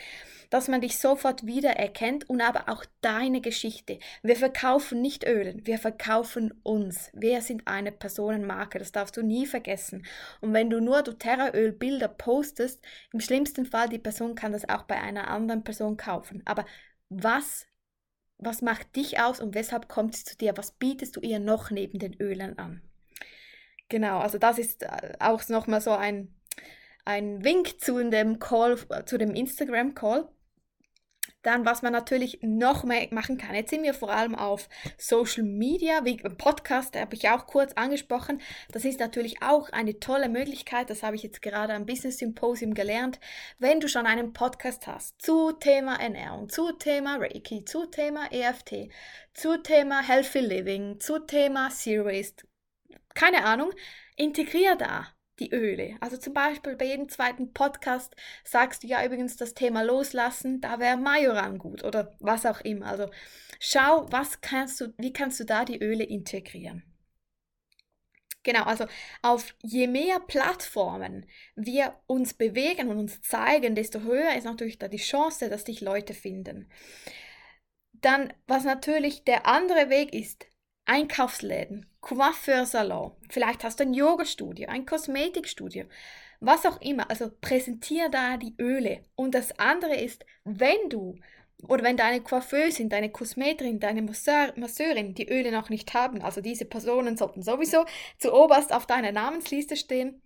Dass 0.50 0.68
man 0.68 0.82
dich 0.82 0.98
sofort 0.98 1.46
wiedererkennt 1.46 2.28
und 2.28 2.42
aber 2.42 2.68
auch 2.68 2.84
deine 3.00 3.40
Geschichte. 3.40 3.98
Wir 4.22 4.36
verkaufen 4.36 5.00
nicht 5.00 5.26
Ölen, 5.26 5.66
wir 5.66 5.78
verkaufen 5.78 6.52
uns. 6.64 7.10
Wir 7.14 7.40
sind 7.40 7.66
eine 7.66 7.92
Personenmarke, 7.92 8.78
das 8.78 8.92
darfst 8.92 9.16
du 9.16 9.22
nie 9.22 9.46
vergessen. 9.46 10.04
Und 10.42 10.52
wenn 10.52 10.68
du 10.68 10.80
nur 10.80 11.02
doTERRA-Öl-Bilder 11.02 12.08
postest, 12.08 12.57
postest. 12.58 12.82
Im 13.12 13.20
schlimmsten 13.20 13.66
Fall, 13.66 13.88
die 13.88 13.98
Person 13.98 14.34
kann 14.34 14.52
das 14.52 14.68
auch 14.68 14.82
bei 14.82 15.00
einer 15.00 15.28
anderen 15.28 15.64
Person 15.64 15.96
kaufen. 15.96 16.42
Aber 16.44 16.66
was, 17.08 17.66
was 18.38 18.62
macht 18.62 18.96
dich 18.96 19.20
aus 19.20 19.40
und 19.40 19.54
weshalb 19.54 19.88
kommt 19.88 20.16
sie 20.16 20.24
zu 20.24 20.36
dir? 20.36 20.56
Was 20.56 20.72
bietest 20.72 21.16
du 21.16 21.20
ihr 21.20 21.38
noch 21.38 21.70
neben 21.70 21.98
den 21.98 22.14
Ölen 22.14 22.58
an? 22.58 22.82
Genau, 23.88 24.18
also 24.18 24.38
das 24.38 24.58
ist 24.58 24.82
äh, 24.82 25.14
auch 25.18 25.48
nochmal 25.48 25.80
so 25.80 25.92
ein, 25.92 26.34
ein 27.04 27.42
Wink 27.42 27.80
zu 27.80 28.02
dem 28.10 28.38
Call, 28.38 28.76
zu 29.06 29.16
dem 29.16 29.34
Instagram-Call. 29.34 30.28
Dann, 31.42 31.64
was 31.64 31.82
man 31.82 31.92
natürlich 31.92 32.40
noch 32.42 32.82
mehr 32.82 33.06
machen 33.12 33.38
kann. 33.38 33.54
Jetzt 33.54 33.70
sind 33.70 33.84
wir 33.84 33.94
vor 33.94 34.10
allem 34.10 34.34
auf 34.34 34.68
Social 34.96 35.44
Media, 35.44 36.04
wie 36.04 36.16
Podcast, 36.16 36.96
habe 36.96 37.14
ich 37.14 37.28
auch 37.28 37.46
kurz 37.46 37.72
angesprochen. 37.74 38.40
Das 38.72 38.84
ist 38.84 38.98
natürlich 38.98 39.40
auch 39.40 39.70
eine 39.70 40.00
tolle 40.00 40.28
Möglichkeit. 40.28 40.90
Das 40.90 41.04
habe 41.04 41.14
ich 41.14 41.22
jetzt 41.22 41.40
gerade 41.40 41.74
am 41.74 41.86
Business 41.86 42.18
Symposium 42.18 42.74
gelernt. 42.74 43.20
Wenn 43.58 43.78
du 43.78 43.88
schon 43.88 44.06
einen 44.06 44.32
Podcast 44.32 44.86
hast 44.88 45.22
zu 45.22 45.52
Thema 45.52 46.00
Ernährung, 46.00 46.48
zu 46.48 46.72
Thema 46.72 47.16
Reiki, 47.16 47.64
zu 47.64 47.86
Thema 47.86 48.32
EFT, 48.32 48.88
zu 49.32 49.62
Thema 49.62 50.02
Healthy 50.02 50.40
Living, 50.40 50.98
zu 50.98 51.20
Thema 51.20 51.68
Waste, 51.70 52.48
keine 53.14 53.44
Ahnung, 53.44 53.70
integrier 54.16 54.74
da 54.74 55.06
die 55.40 55.52
Öle. 55.52 55.96
Also 56.00 56.16
zum 56.16 56.34
Beispiel 56.34 56.76
bei 56.76 56.86
jedem 56.86 57.08
zweiten 57.08 57.52
Podcast 57.52 58.14
sagst 58.44 58.82
du 58.82 58.86
ja 58.86 59.04
übrigens 59.04 59.36
das 59.36 59.54
Thema 59.54 59.82
loslassen, 59.82 60.60
da 60.60 60.78
wäre 60.78 60.96
Majoran 60.96 61.58
gut 61.58 61.84
oder 61.84 62.16
was 62.20 62.46
auch 62.46 62.60
immer. 62.60 62.86
Also 62.86 63.10
schau, 63.60 64.06
was 64.10 64.40
kannst 64.40 64.80
du, 64.80 64.94
wie 64.98 65.12
kannst 65.12 65.40
du 65.40 65.44
da 65.44 65.64
die 65.64 65.80
Öle 65.80 66.04
integrieren? 66.04 66.82
Genau, 68.44 68.62
also 68.62 68.86
auf 69.20 69.54
je 69.62 69.86
mehr 69.88 70.20
Plattformen 70.20 71.26
wir 71.54 72.00
uns 72.06 72.34
bewegen 72.34 72.88
und 72.88 72.98
uns 72.98 73.20
zeigen, 73.20 73.74
desto 73.74 74.00
höher 74.00 74.36
ist 74.36 74.44
natürlich 74.44 74.78
da 74.78 74.88
die 74.88 74.96
Chance, 74.96 75.50
dass 75.50 75.64
dich 75.64 75.80
Leute 75.80 76.14
finden. 76.14 76.70
Dann, 77.92 78.32
was 78.46 78.64
natürlich 78.64 79.24
der 79.24 79.46
andere 79.46 79.90
Weg 79.90 80.14
ist, 80.14 80.46
Einkaufsläden, 80.88 81.86
Coiffeursalon, 82.00 83.12
vielleicht 83.28 83.62
hast 83.62 83.78
du 83.78 83.84
ein 83.84 83.92
Yoga-Studio, 83.92 84.68
ein 84.68 84.86
Kosmetikstudio, 84.86 85.84
was 86.40 86.64
auch 86.64 86.80
immer. 86.80 87.10
Also 87.10 87.30
präsentiere 87.40 88.10
da 88.10 88.38
die 88.38 88.54
Öle. 88.58 89.04
Und 89.14 89.34
das 89.34 89.58
andere 89.58 89.96
ist, 89.96 90.24
wenn 90.44 90.88
du 90.88 91.16
oder 91.66 91.82
wenn 91.82 91.96
deine 91.96 92.20
Coiffeusin, 92.20 92.88
deine 92.88 93.10
Kosmeterin, 93.10 93.80
deine 93.80 94.00
Masseur, 94.00 94.52
Masseurin 94.56 95.14
die 95.14 95.28
Öle 95.28 95.52
noch 95.52 95.68
nicht 95.68 95.92
haben, 95.92 96.22
also 96.22 96.40
diese 96.40 96.64
Personen 96.64 97.16
sollten 97.16 97.42
sowieso 97.42 97.84
zu 98.16 98.32
oberst 98.32 98.72
auf 98.72 98.86
deiner 98.86 99.12
Namensliste 99.12 99.76
stehen, 99.76 100.22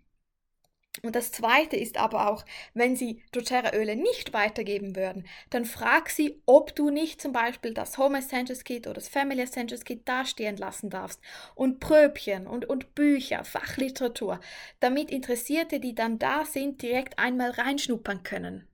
und 1.05 1.17
das 1.17 1.33
Zweite 1.33 1.77
ist 1.77 1.97
aber 1.97 2.31
auch, 2.31 2.45
wenn 2.75 2.95
sie 2.95 3.23
doTERRA-Öle 3.33 3.97
nicht 3.97 4.33
weitergeben 4.33 4.95
würden, 4.95 5.27
dann 5.51 5.65
frag 5.65 6.09
sie, 6.09 6.41
ob 6.47 6.77
du 6.77 6.91
nicht 6.91 7.21
zum 7.21 7.33
Beispiel 7.33 7.75
das 7.75 7.99
Home 7.99 8.19
Essentials 8.19 8.63
Kit 8.63 8.87
oder 8.87 8.95
das 8.95 9.09
Family 9.09 9.43
Essentials 9.43 9.85
Kit 9.85 10.09
dastehen 10.09 10.57
lassen 10.57 10.91
darfst 10.91 11.21
und 11.57 11.81
Pröbchen 11.81 12.47
und, 12.47 12.67
und 12.67 12.95
Bücher, 12.95 13.45
Fachliteratur, 13.45 14.39
damit 14.79 15.11
Interessierte, 15.11 15.81
die 15.81 15.95
dann 15.97 16.21
da 16.21 16.45
sind, 16.45 16.83
direkt 16.83 17.19
einmal 17.19 17.51
reinschnuppern 17.51 18.23
können. 18.23 18.69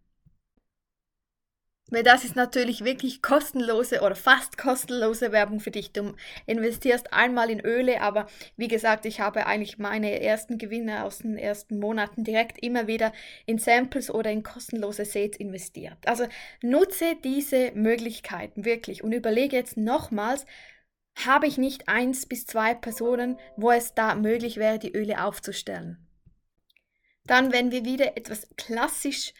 Weil 1.90 2.02
das 2.02 2.24
ist 2.24 2.36
natürlich 2.36 2.84
wirklich 2.84 3.22
kostenlose 3.22 4.02
oder 4.02 4.14
fast 4.14 4.58
kostenlose 4.58 5.32
Werbung 5.32 5.58
für 5.58 5.70
dich. 5.70 5.92
Du 5.92 6.14
investierst 6.46 7.12
einmal 7.14 7.50
in 7.50 7.60
Öle, 7.60 8.02
aber 8.02 8.26
wie 8.56 8.68
gesagt, 8.68 9.06
ich 9.06 9.20
habe 9.20 9.46
eigentlich 9.46 9.78
meine 9.78 10.20
ersten 10.20 10.58
Gewinne 10.58 11.04
aus 11.04 11.18
den 11.18 11.38
ersten 11.38 11.78
Monaten 11.78 12.24
direkt 12.24 12.62
immer 12.62 12.86
wieder 12.86 13.12
in 13.46 13.58
Samples 13.58 14.10
oder 14.10 14.30
in 14.30 14.42
kostenlose 14.42 15.06
Sets 15.06 15.38
investiert. 15.38 15.96
Also 16.04 16.26
nutze 16.62 17.16
diese 17.24 17.72
Möglichkeiten 17.72 18.66
wirklich 18.66 19.02
und 19.02 19.12
überlege 19.12 19.56
jetzt 19.56 19.78
nochmals, 19.78 20.44
habe 21.24 21.46
ich 21.46 21.58
nicht 21.58 21.88
eins 21.88 22.26
bis 22.26 22.46
zwei 22.46 22.74
Personen, 22.74 23.38
wo 23.56 23.70
es 23.70 23.94
da 23.94 24.14
möglich 24.14 24.58
wäre, 24.58 24.78
die 24.78 24.92
Öle 24.92 25.24
aufzustellen. 25.24 26.06
Dann, 27.24 27.52
wenn 27.52 27.72
wir 27.72 27.84
wieder 27.84 28.16
etwas 28.16 28.48
klassisch 28.56 29.32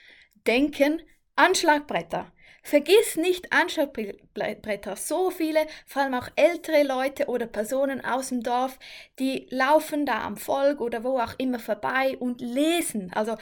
denken, 0.47 1.01
Anschlagbretter. 1.37 2.33
Vergiss 2.69 3.17
nicht 3.17 3.51
Anschaubblätter. 3.51 4.95
So 4.95 5.31
viele, 5.31 5.67
vor 5.87 6.03
allem 6.03 6.13
auch 6.13 6.29
ältere 6.37 6.83
Leute 6.83 7.25
oder 7.25 7.47
Personen 7.47 8.05
aus 8.05 8.29
dem 8.29 8.43
Dorf, 8.43 8.79
die 9.19 9.47
laufen 9.49 10.05
da 10.05 10.21
am 10.21 10.37
Volk 10.37 10.83
oder 10.83 11.03
wo 11.03 11.19
auch 11.19 11.33
immer 11.39 11.61
vorbei 11.61 12.19
und 12.19 12.43
lesen. 12.43 13.11
Also 13.15 13.39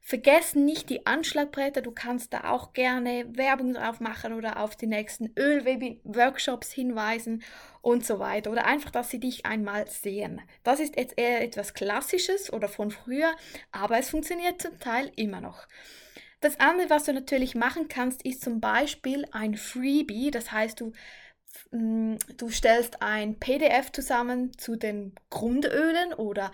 vergessen 0.00 0.64
nicht 0.64 0.88
die 0.88 1.04
Anschlagbretter. 1.04 1.82
Du 1.82 1.90
kannst 1.90 2.32
da 2.32 2.52
auch 2.52 2.72
gerne 2.72 3.26
Werbung 3.36 3.74
drauf 3.74 4.00
machen 4.00 4.32
oder 4.32 4.58
auf 4.58 4.76
die 4.76 4.86
nächsten 4.86 5.30
Ölworkshops 5.38 6.72
hinweisen 6.72 7.42
und 7.82 8.06
so 8.06 8.18
weiter. 8.18 8.50
Oder 8.50 8.64
einfach, 8.64 8.90
dass 8.90 9.10
sie 9.10 9.20
dich 9.20 9.44
einmal 9.44 9.88
sehen. 9.90 10.40
Das 10.62 10.80
ist 10.80 10.96
jetzt 10.96 11.18
eher 11.18 11.42
etwas 11.42 11.74
Klassisches 11.74 12.50
oder 12.50 12.66
von 12.66 12.90
früher, 12.90 13.36
aber 13.72 13.98
es 13.98 14.08
funktioniert 14.08 14.62
zum 14.62 14.80
Teil 14.80 15.12
immer 15.16 15.42
noch. 15.42 15.66
Das 16.40 16.58
andere, 16.58 16.88
was 16.88 17.04
du 17.04 17.12
natürlich 17.12 17.54
machen 17.54 17.88
kannst, 17.88 18.22
ist 18.24 18.42
zum 18.42 18.60
Beispiel 18.60 19.26
ein 19.30 19.56
Freebie. 19.56 20.30
Das 20.30 20.52
heißt, 20.52 20.80
du, 20.80 20.92
mm, 21.70 22.16
du 22.38 22.48
stellst 22.50 23.02
ein 23.02 23.38
PDF 23.38 23.92
zusammen 23.92 24.56
zu 24.56 24.76
den 24.76 25.14
Grundölen 25.28 26.14
oder 26.14 26.50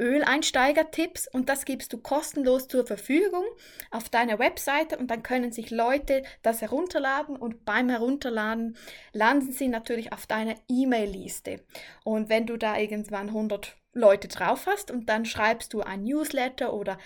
Öleinsteiger-Tipps 0.00 1.28
und 1.28 1.50
das 1.50 1.66
gibst 1.66 1.92
du 1.92 1.98
kostenlos 1.98 2.68
zur 2.68 2.86
Verfügung 2.86 3.44
auf 3.90 4.08
deiner 4.08 4.38
Webseite 4.38 4.96
und 4.96 5.10
dann 5.10 5.22
können 5.22 5.52
sich 5.52 5.70
Leute 5.70 6.22
das 6.42 6.62
herunterladen 6.62 7.36
und 7.36 7.66
beim 7.66 7.90
Herunterladen 7.90 8.78
landen 9.12 9.52
sie 9.52 9.68
natürlich 9.68 10.12
auf 10.12 10.26
deiner 10.26 10.54
E-Mail-Liste. 10.68 11.60
Und 12.02 12.30
wenn 12.30 12.46
du 12.46 12.56
da 12.56 12.78
irgendwann 12.78 13.28
100 13.28 13.76
Leute 13.92 14.28
drauf 14.28 14.66
hast 14.66 14.90
und 14.90 15.08
dann 15.08 15.26
schreibst 15.26 15.74
du 15.74 15.82
ein 15.82 16.04
Newsletter 16.04 16.72
oder 16.72 16.96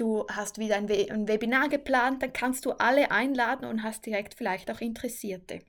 du 0.00 0.26
hast 0.30 0.58
wieder 0.58 0.76
ein, 0.76 0.88
We 0.88 1.08
ein 1.10 1.28
Webinar 1.28 1.68
geplant, 1.68 2.22
dann 2.22 2.32
kannst 2.32 2.64
du 2.64 2.72
alle 2.72 3.10
einladen 3.10 3.64
und 3.66 3.82
hast 3.82 4.06
direkt 4.06 4.34
vielleicht 4.34 4.70
auch 4.70 4.80
Interessierte. 4.80 5.60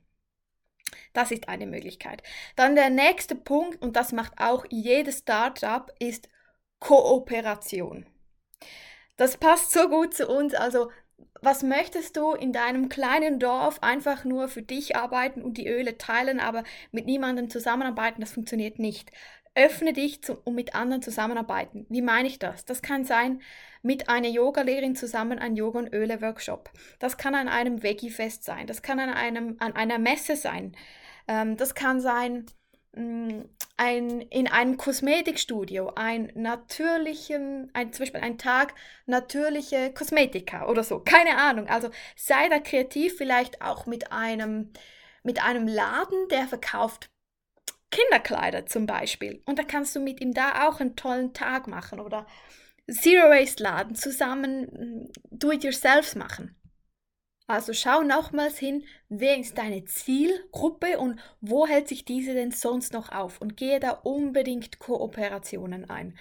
Das 1.12 1.30
ist 1.30 1.48
eine 1.48 1.66
Möglichkeit. 1.66 2.22
Dann 2.56 2.74
der 2.74 2.90
nächste 2.90 3.34
Punkt, 3.34 3.80
und 3.82 3.96
das 3.96 4.12
macht 4.12 4.32
auch 4.38 4.64
jedes 4.70 5.18
Startup, 5.18 5.90
ist 5.98 6.28
Kooperation. 6.78 8.06
Das 9.16 9.36
passt 9.36 9.72
so 9.72 9.88
gut 9.88 10.14
zu 10.14 10.28
uns. 10.28 10.54
Also, 10.54 10.90
was 11.40 11.62
möchtest 11.62 12.16
du 12.16 12.32
in 12.32 12.52
deinem 12.52 12.88
kleinen 12.88 13.38
Dorf 13.38 13.82
einfach 13.82 14.24
nur 14.24 14.48
für 14.48 14.62
dich 14.62 14.96
arbeiten 14.96 15.42
und 15.42 15.58
die 15.58 15.68
Öle 15.68 15.98
teilen, 15.98 16.40
aber 16.40 16.64
mit 16.92 17.06
niemandem 17.06 17.50
zusammenarbeiten? 17.50 18.20
Das 18.20 18.32
funktioniert 18.32 18.78
nicht. 18.78 19.10
Öffne 19.54 19.92
dich 19.92 20.22
zum, 20.22 20.38
um 20.44 20.54
mit 20.54 20.74
anderen 20.74 21.02
zusammenarbeiten. 21.02 21.86
Wie 21.90 22.02
meine 22.02 22.28
ich 22.28 22.38
das? 22.38 22.64
Das 22.64 22.80
kann 22.80 23.04
sein, 23.04 23.42
mit 23.82 24.08
einer 24.08 24.28
Yogalehrerin 24.28 24.96
zusammen 24.96 25.38
ein 25.38 25.56
Yoga- 25.56 25.80
und 25.80 25.92
Öle-Workshop. 25.92 26.70
Das 26.98 27.18
kann 27.18 27.34
an 27.34 27.48
einem 27.48 27.82
Veggie-Fest 27.82 28.44
sein. 28.44 28.66
Das 28.66 28.80
kann 28.82 28.98
an, 28.98 29.10
einem, 29.10 29.56
an 29.58 29.74
einer 29.74 29.98
Messe 29.98 30.36
sein. 30.36 30.74
Ähm, 31.28 31.56
das 31.56 31.74
kann 31.74 32.00
sein 32.00 32.46
mh, 32.94 33.02
mm, 33.02 33.44
ein, 33.76 34.20
in 34.20 34.48
einem 34.48 34.76
Kosmetikstudio, 34.76 35.92
ein 35.96 36.30
natürlichen, 36.34 37.70
ein, 37.74 37.92
zum 37.92 38.04
Beispiel 38.04 38.20
ein 38.20 38.38
Tag 38.38 38.74
natürliche 39.06 39.92
Kosmetika 39.92 40.68
oder 40.68 40.84
so. 40.84 41.00
Keine 41.00 41.36
Ahnung. 41.36 41.68
Also 41.68 41.90
sei 42.16 42.48
da 42.48 42.58
kreativ, 42.58 43.16
vielleicht 43.16 43.60
auch 43.60 43.86
mit 43.86 44.12
einem, 44.12 44.72
mit 45.24 45.44
einem 45.44 45.66
Laden, 45.66 46.28
der 46.30 46.46
verkauft 46.46 47.11
Kinderkleider 47.92 48.66
zum 48.66 48.86
Beispiel. 48.86 49.42
Und 49.46 49.60
da 49.60 49.62
kannst 49.62 49.94
du 49.94 50.00
mit 50.00 50.20
ihm 50.20 50.34
da 50.34 50.66
auch 50.68 50.80
einen 50.80 50.96
tollen 50.96 51.32
Tag 51.32 51.68
machen 51.68 52.00
oder 52.00 52.26
Zero 52.90 53.30
Waste 53.30 53.62
Laden 53.62 53.94
zusammen 53.94 54.62
mm, 54.62 55.12
Do-it-yourself 55.30 56.16
machen. 56.16 56.56
Also 57.46 57.72
schau 57.72 58.02
nochmals 58.02 58.58
hin, 58.58 58.84
wer 59.08 59.38
ist 59.38 59.58
deine 59.58 59.84
Zielgruppe 59.84 60.98
und 60.98 61.20
wo 61.40 61.66
hält 61.66 61.88
sich 61.88 62.04
diese 62.04 62.34
denn 62.34 62.50
sonst 62.50 62.92
noch 62.92 63.12
auf 63.12 63.40
und 63.40 63.56
gehe 63.56 63.78
da 63.78 63.90
unbedingt 63.90 64.78
Kooperationen 64.78 65.90
ein. 65.90 66.16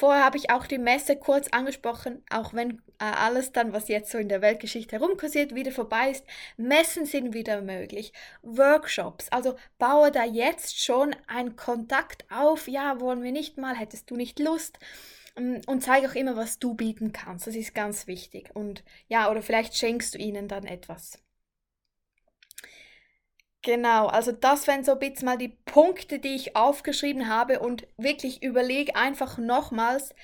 Vorher 0.00 0.24
habe 0.24 0.38
ich 0.38 0.48
auch 0.48 0.66
die 0.66 0.78
Messe 0.78 1.14
kurz 1.14 1.48
angesprochen, 1.48 2.24
auch 2.30 2.54
wenn 2.54 2.80
äh, 2.98 3.04
alles 3.04 3.52
dann, 3.52 3.74
was 3.74 3.88
jetzt 3.88 4.10
so 4.10 4.16
in 4.16 4.30
der 4.30 4.40
Weltgeschichte 4.40 4.96
herumkursiert, 4.96 5.54
wieder 5.54 5.72
vorbei 5.72 6.10
ist. 6.10 6.24
Messen 6.56 7.04
sind 7.04 7.34
wieder 7.34 7.60
möglich, 7.60 8.14
Workshops, 8.40 9.26
also 9.30 9.56
baue 9.78 10.10
da 10.10 10.24
jetzt 10.24 10.82
schon 10.82 11.14
einen 11.26 11.54
Kontakt 11.54 12.24
auf. 12.30 12.66
Ja, 12.66 12.98
wollen 12.98 13.22
wir 13.22 13.30
nicht 13.30 13.58
mal, 13.58 13.76
hättest 13.76 14.10
du 14.10 14.16
nicht 14.16 14.38
Lust? 14.38 14.78
Ähm, 15.36 15.60
und 15.66 15.82
zeige 15.82 16.08
auch 16.08 16.14
immer, 16.14 16.34
was 16.34 16.58
du 16.58 16.72
bieten 16.72 17.12
kannst. 17.12 17.46
Das 17.46 17.54
ist 17.54 17.74
ganz 17.74 18.06
wichtig. 18.06 18.48
Und 18.54 18.82
ja, 19.08 19.30
oder 19.30 19.42
vielleicht 19.42 19.76
schenkst 19.76 20.14
du 20.14 20.18
ihnen 20.18 20.48
dann 20.48 20.64
etwas. 20.64 21.18
Genau, 23.62 24.06
also 24.06 24.32
das 24.32 24.66
wären 24.66 24.84
so 24.84 24.92
ein 24.92 24.98
bisschen 24.98 25.26
mal 25.26 25.36
die 25.38 25.48
Punkte, 25.48 26.18
die 26.18 26.34
ich 26.34 26.56
aufgeschrieben 26.56 27.28
habe 27.28 27.60
und 27.60 27.86
wirklich 27.98 28.42
überlege 28.42 28.96
einfach 28.96 29.36
nochmals, 29.38 30.14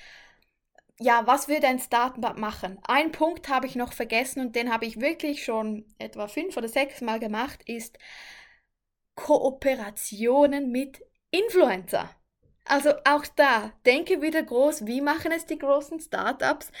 ja, 0.99 1.25
was 1.27 1.47
würde 1.47 1.67
ein 1.67 1.79
Startup 1.79 2.37
machen? 2.37 2.79
Ein 2.87 3.11
Punkt 3.11 3.49
habe 3.49 3.67
ich 3.67 3.75
noch 3.75 3.93
vergessen 3.93 4.41
und 4.41 4.55
den 4.55 4.71
habe 4.71 4.85
ich 4.85 4.99
wirklich 4.99 5.43
schon 5.43 5.85
etwa 5.99 6.27
fünf 6.27 6.57
oder 6.57 6.67
sechs 6.67 7.01
Mal 7.01 7.19
gemacht, 7.19 7.61
ist 7.67 7.97
Kooperationen 9.15 10.71
mit 10.71 11.03
Influencer. 11.31 12.09
Also 12.65 12.91
auch 13.05 13.25
da, 13.35 13.71
denke 13.85 14.21
wieder 14.21 14.43
groß, 14.43 14.85
wie 14.85 15.01
machen 15.01 15.31
es 15.31 15.45
die 15.45 15.57
großen 15.57 15.99
Startups? 16.01 16.71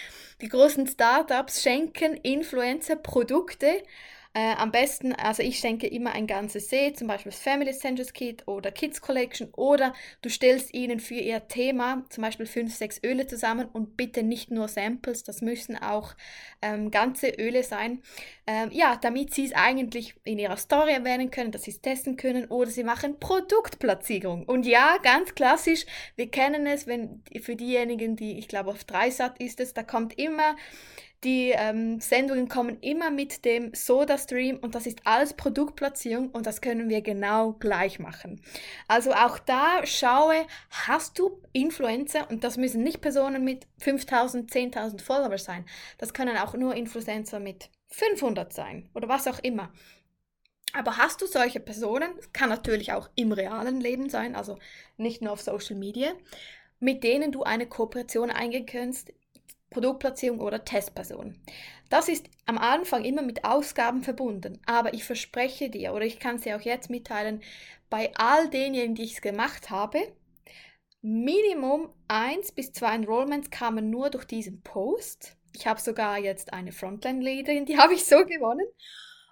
Die 0.41 0.49
großen 0.49 0.87
Startups 0.87 1.61
schenken 1.63 2.15
Influencer 2.15 2.97
Produkte 2.97 3.83
Äh, 4.33 4.53
am 4.55 4.71
besten, 4.71 5.13
also 5.13 5.41
ich 5.41 5.59
schenke 5.59 5.87
immer 5.87 6.11
ein 6.11 6.27
ganzes 6.27 6.69
Set, 6.69 6.97
zum 6.97 7.07
Beispiel 7.07 7.31
das 7.31 7.41
Family 7.41 7.71
Essentials 7.71 8.13
Kit 8.13 8.47
oder 8.47 8.71
Kids 8.71 9.01
Collection 9.01 9.49
oder 9.55 9.93
du 10.21 10.29
stellst 10.29 10.73
ihnen 10.73 10.99
für 10.99 11.15
ihr 11.15 11.47
Thema 11.47 12.03
zum 12.09 12.23
Beispiel 12.23 12.45
fünf, 12.45 12.75
sechs 12.75 13.01
Öle 13.03 13.27
zusammen 13.27 13.67
und 13.71 13.97
bitte 13.97 14.23
nicht 14.23 14.51
nur 14.51 14.67
Samples, 14.67 15.23
das 15.23 15.41
müssen 15.41 15.77
auch 15.77 16.15
ähm, 16.61 16.91
ganze 16.91 17.29
Öle 17.29 17.63
sein. 17.63 18.01
Ähm, 18.45 18.69
ja, 18.71 18.95
damit 18.95 19.33
sie 19.33 19.45
es 19.45 19.53
eigentlich 19.53 20.15
in 20.23 20.39
ihrer 20.39 20.57
Story 20.57 20.93
erwähnen 20.93 21.31
können, 21.31 21.51
dass 21.51 21.63
sie 21.63 21.71
es 21.71 21.81
testen 21.81 22.15
können 22.15 22.45
oder 22.45 22.69
sie 22.69 22.83
machen 22.83 23.19
Produktplatzierung. 23.19 24.43
Und 24.45 24.65
ja, 24.65 24.97
ganz 25.03 25.35
klassisch, 25.35 25.85
wir 26.15 26.29
kennen 26.29 26.65
es, 26.65 26.87
wenn 26.87 27.23
für 27.41 27.55
diejenigen, 27.55 28.15
die, 28.15 28.37
ich 28.37 28.47
glaube 28.47 28.71
auf 28.71 28.83
Dreisat 28.83 29.39
ist 29.39 29.59
es, 29.59 29.73
da 29.73 29.83
kommt 29.83 30.17
immer 30.17 30.55
die 31.23 31.49
ähm, 31.49 31.99
Sendungen 31.99 32.47
kommen 32.47 32.79
immer 32.81 33.09
mit 33.09 33.43
dem 33.43 33.73
Soda-Stream 33.73 34.57
und 34.57 34.75
das 34.75 34.85
ist 34.85 34.99
alles 35.05 35.33
Produktplatzierung 35.33 36.29
und 36.29 36.45
das 36.45 36.61
können 36.61 36.89
wir 36.89 37.01
genau 37.01 37.53
gleich 37.53 37.99
machen. 37.99 38.41
Also 38.87 39.13
auch 39.13 39.39
da 39.39 39.85
schaue, 39.85 40.45
hast 40.69 41.17
du 41.17 41.41
Influencer 41.53 42.29
und 42.29 42.43
das 42.43 42.57
müssen 42.57 42.83
nicht 42.83 43.01
Personen 43.01 43.43
mit 43.43 43.65
5000, 43.79 44.51
10.000 44.51 45.01
Follower 45.01 45.37
sein. 45.37 45.65
Das 45.97 46.13
können 46.13 46.37
auch 46.37 46.53
nur 46.53 46.75
Influencer 46.75 47.39
mit 47.39 47.69
500 47.87 48.53
sein 48.53 48.89
oder 48.93 49.09
was 49.09 49.27
auch 49.27 49.39
immer. 49.39 49.71
Aber 50.73 50.97
hast 50.97 51.21
du 51.21 51.25
solche 51.25 51.59
Personen, 51.59 52.09
kann 52.33 52.49
natürlich 52.49 52.93
auch 52.93 53.09
im 53.15 53.31
realen 53.31 53.81
Leben 53.81 54.09
sein, 54.09 54.35
also 54.35 54.59
nicht 54.97 55.21
nur 55.21 55.31
auf 55.31 55.41
Social 55.41 55.75
Media, 55.75 56.11
mit 56.79 57.03
denen 57.03 57.31
du 57.31 57.43
eine 57.43 57.65
Kooperation 57.65 58.29
eingehen 58.29 58.65
kannst, 58.67 59.11
Produktplatzierung 59.69 60.39
oder 60.39 60.63
Testperson. 60.63 61.35
Das 61.89 62.09
ist 62.09 62.29
am 62.45 62.57
Anfang 62.57 63.05
immer 63.05 63.21
mit 63.21 63.43
Ausgaben 63.43 64.01
verbunden, 64.03 64.59
aber 64.65 64.93
ich 64.93 65.03
verspreche 65.03 65.69
dir, 65.69 65.93
oder 65.93 66.05
ich 66.05 66.19
kann 66.19 66.35
es 66.35 66.41
dir 66.41 66.55
auch 66.57 66.61
jetzt 66.61 66.89
mitteilen, 66.89 67.41
bei 67.89 68.11
all 68.15 68.49
denjenigen, 68.49 68.95
die 68.95 69.03
ich 69.03 69.13
es 69.13 69.21
gemacht 69.21 69.69
habe, 69.69 69.99
Minimum 71.01 71.93
eins 72.07 72.51
bis 72.51 72.73
zwei 72.73 72.95
Enrollments 72.95 73.49
kamen 73.49 73.89
nur 73.89 74.09
durch 74.09 74.25
diesen 74.25 74.61
Post. 74.61 75.37
Ich 75.53 75.67
habe 75.67 75.79
sogar 75.79 76.17
jetzt 76.17 76.53
eine 76.53 76.71
Frontline-Leaderin, 76.71 77.65
die 77.65 77.77
habe 77.79 77.93
ich 77.93 78.05
so 78.05 78.25
gewonnen. 78.25 78.65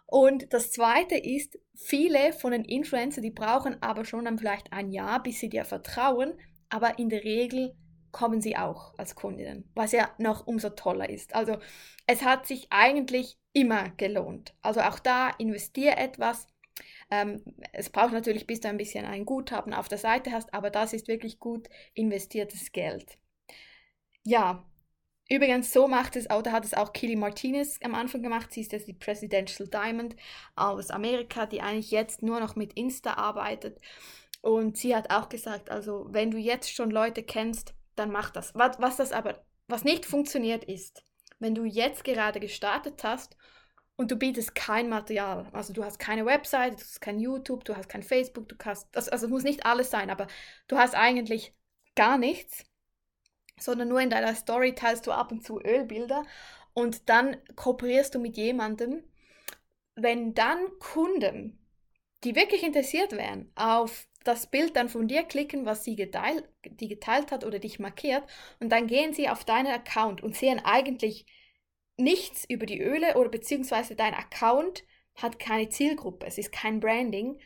Und 0.06 0.54
das 0.54 0.72
zweite 0.72 1.16
ist, 1.16 1.58
viele 1.74 2.32
von 2.32 2.52
den 2.52 2.64
Influencern, 2.64 3.24
die 3.24 3.32
brauchen 3.32 3.82
aber 3.82 4.06
schon 4.06 4.26
dann 4.26 4.38
vielleicht 4.38 4.72
ein 4.72 4.92
Jahr, 4.92 5.22
bis 5.22 5.40
sie 5.40 5.50
dir 5.50 5.66
vertrauen, 5.66 6.40
aber 6.70 7.00
in 7.00 7.10
der 7.10 7.24
Regel 7.24 7.76
kommen 8.16 8.40
sie 8.40 8.56
auch 8.56 8.98
als 8.98 9.14
Kundinnen, 9.14 9.70
was 9.76 9.92
ja 9.92 10.10
noch 10.18 10.48
umso 10.48 10.70
toller 10.70 11.10
ist. 11.10 11.36
Also 11.36 11.58
es 12.08 12.24
hat 12.24 12.48
sich 12.48 12.68
eigentlich 12.70 13.38
immer 13.52 13.90
gelohnt. 13.98 14.56
Also 14.62 14.80
auch 14.80 15.00
da 15.00 15.32
investiere 15.32 15.98
etwas. 15.98 16.48
Ähm, 17.12 17.44
es 17.74 17.90
braucht 17.90 18.14
natürlich, 18.14 18.48
bis 18.48 18.62
du 18.62 18.70
ein 18.70 18.78
bisschen 18.78 19.04
ein 19.04 19.26
Guthaben 19.26 19.74
auf 19.74 19.90
der 19.90 19.98
Seite 19.98 20.32
hast, 20.32 20.54
aber 20.54 20.70
das 20.70 20.94
ist 20.94 21.10
wirklich 21.10 21.40
gut 21.40 21.68
investiertes 21.94 22.72
Geld. 22.72 23.18
Ja, 24.24 24.66
übrigens 25.28 25.74
so 25.74 25.90
macht 25.90 26.16
es, 26.16 26.30
oder 26.30 26.54
hat 26.54 26.64
es 26.64 26.74
auch 26.74 26.94
Kelly 26.94 27.18
Martinez 27.18 27.80
am 27.84 27.96
Anfang 27.96 28.24
gemacht. 28.24 28.54
Sie 28.54 28.62
ist 28.62 28.72
jetzt 28.72 28.88
die 28.88 28.94
Presidential 28.94 29.68
Diamond 29.68 30.16
aus 30.56 30.90
Amerika, 30.90 31.48
die 31.48 31.60
eigentlich 31.60 31.92
jetzt 31.92 32.24
nur 32.24 32.40
noch 32.40 32.56
mit 32.56 32.72
Insta 32.76 33.16
arbeitet. 33.16 33.78
Und 34.42 34.78
sie 34.78 34.96
hat 34.96 35.12
auch 35.12 35.28
gesagt, 35.28 35.70
also 35.70 36.08
wenn 36.12 36.32
du 36.32 36.38
jetzt 36.38 36.74
schon 36.74 36.92
Leute 36.92 37.22
kennst, 37.22 37.74
dann 37.96 38.12
mach 38.12 38.30
das. 38.30 38.54
Was, 38.56 38.80
was 38.80 38.98
das 38.98 39.12
aber, 39.12 39.44
was 39.68 39.84
nicht 39.84 40.06
funktioniert 40.06 40.64
ist, 40.64 41.04
wenn 41.40 41.56
du 41.56 41.64
jetzt 41.66 42.04
gerade 42.04 42.40
gestartet 42.40 43.04
hast 43.04 43.38
und 43.96 44.12
du 44.12 44.16
bietest 44.16 44.56
kein 44.56 44.90
Material, 44.90 45.48
also 45.54 45.74
du 45.74 45.84
hast 45.84 46.00
keine 46.00 46.26
Website, 46.26 46.74
du 46.74 46.84
hast 46.84 47.02
kein 47.02 47.20
YouTube, 47.20 47.64
du 47.66 47.76
hast 47.76 47.90
kein 47.90 48.04
Facebook, 48.04 48.50
du 48.50 48.56
hast, 48.64 48.88
das, 48.92 49.10
also 49.10 49.26
es 49.26 49.32
muss 49.32 49.44
nicht 49.44 49.66
alles 49.66 49.92
sein, 49.92 50.10
aber 50.10 50.28
du 50.68 50.78
hast 50.78 50.96
eigentlich 50.96 51.54
gar 51.96 52.18
nichts, 52.18 52.66
sondern 53.60 53.88
nur 53.88 54.02
in 54.02 54.10
deiner 54.10 54.36
Story 54.36 54.76
teilst 54.76 55.08
du 55.08 55.12
ab 55.12 55.32
und 55.32 55.44
zu 55.44 55.60
Ölbilder 55.62 56.24
und 56.74 57.10
dann 57.10 57.38
kooperierst 57.56 58.14
du 58.14 58.20
mit 58.20 58.38
jemandem. 58.38 59.04
Wenn 59.96 60.34
dann 60.34 60.60
Kunden, 60.80 61.58
die 62.26 62.36
wirklich 62.36 62.64
interessiert 62.64 63.14
wären, 63.14 63.52
auf 63.56 64.08
das 64.26 64.48
Bild 64.48 64.76
dann 64.76 64.90
von 64.90 65.08
dir 65.08 65.24
klicken, 65.24 65.66
was 65.66 65.84
sie 65.84 65.96
geteilt, 65.96 66.44
die 66.66 66.90
geteilt 66.90 67.32
hat 67.32 67.46
oder 67.46 67.60
dich 67.60 67.80
markiert 67.80 68.24
und 68.60 68.70
dann 68.70 68.88
gehen 68.88 69.14
sie 69.14 69.30
auf 69.30 69.46
deinen 69.46 69.72
Account 69.72 70.22
und 70.22 70.36
sehen 70.36 70.60
eigentlich 70.64 71.26
nichts 71.98 72.46
über 72.50 72.66
die 72.66 72.82
Öle 72.82 73.16
oder 73.16 73.30
beziehungsweise 73.30 73.96
dein 73.96 74.14
Account 74.14 74.84
hat 75.16 75.40
keine 75.40 75.70
Zielgruppe, 75.70 76.26
es 76.26 76.38
ist 76.38 76.52
kein 76.52 76.80
Branding, 76.80 77.40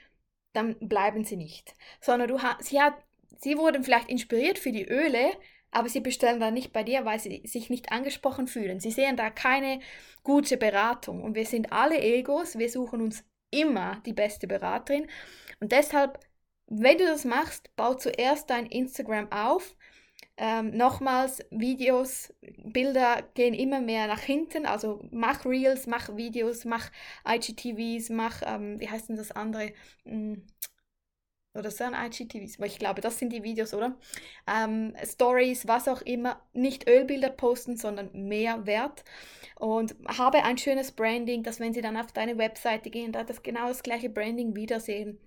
dann 0.53 0.75
bleiben 0.79 1.23
sie 1.23 1.37
nicht. 1.37 1.75
Sondern 2.01 2.29
du 2.29 2.39
sie, 2.59 2.81
hat, 2.81 2.95
sie 3.37 3.57
wurden 3.57 3.83
vielleicht 3.83 4.09
inspiriert 4.09 4.57
für 4.57 4.71
die 4.71 4.87
Öle, 4.87 5.31
aber 5.71 5.89
sie 5.89 5.99
bestellen 5.99 6.39
dann 6.39 6.55
nicht 6.55 6.73
bei 6.73 6.83
dir, 6.83 7.05
weil 7.05 7.19
sie 7.19 7.43
sich 7.45 7.69
nicht 7.69 7.91
angesprochen 7.91 8.47
fühlen. 8.47 8.79
Sie 8.79 8.89
sehen 8.89 9.17
da 9.17 9.29
keine 9.29 9.81
gute 10.23 10.57
Beratung. 10.57 11.21
Und 11.23 11.35
wir 11.35 11.45
sind 11.45 11.71
alle 11.71 12.01
Egos, 12.01 12.57
wir 12.57 12.69
suchen 12.69 13.01
uns 13.01 13.23
immer 13.51 14.01
die 14.05 14.13
beste 14.13 14.47
Beraterin. 14.47 15.07
Und 15.59 15.71
deshalb 15.71 16.19
wenn 16.69 16.97
du 16.97 17.05
das 17.05 17.25
machst, 17.25 17.75
bau 17.75 17.95
zuerst 17.95 18.49
dein 18.49 18.67
Instagram 18.67 19.31
auf. 19.31 19.75
Ähm, 20.37 20.71
nochmals, 20.71 21.43
Videos, 21.51 22.33
Bilder 22.63 23.23
gehen 23.33 23.53
immer 23.53 23.81
mehr 23.81 24.07
nach 24.07 24.21
hinten. 24.21 24.65
Also 24.65 25.01
mach 25.11 25.45
Reels, 25.45 25.87
mach 25.87 26.15
Videos, 26.15 26.63
mach 26.65 26.91
IGTVs, 27.27 28.09
mach, 28.09 28.41
ähm, 28.45 28.79
wie 28.79 28.89
heißt 28.89 29.09
denn 29.09 29.17
das 29.17 29.31
andere? 29.31 29.73
Hm, 30.05 30.45
oder 31.55 31.71
ein 31.79 32.11
IGTVs, 32.11 32.59
weil 32.59 32.67
ich 32.67 32.79
glaube, 32.79 33.01
das 33.01 33.17
sind 33.17 33.33
die 33.33 33.43
Videos, 33.43 33.73
oder? 33.73 33.97
Ähm, 34.47 34.93
Stories, 35.03 35.67
was 35.67 35.87
auch 35.87 36.01
immer, 36.03 36.41
nicht 36.53 36.87
Ölbilder 36.87 37.31
posten, 37.31 37.75
sondern 37.75 38.11
mehr 38.13 38.65
Wert. 38.67 39.03
Und 39.55 39.95
habe 40.07 40.43
ein 40.43 40.57
schönes 40.57 40.91
Branding, 40.91 41.43
dass 41.43 41.59
wenn 41.59 41.73
sie 41.73 41.81
dann 41.81 41.97
auf 41.97 42.11
deine 42.13 42.37
Webseite 42.37 42.89
gehen, 42.91 43.11
da 43.11 43.23
das 43.23 43.43
genau 43.43 43.67
das 43.67 43.83
gleiche 43.83 44.09
Branding 44.09 44.55
wiedersehen 44.55 45.19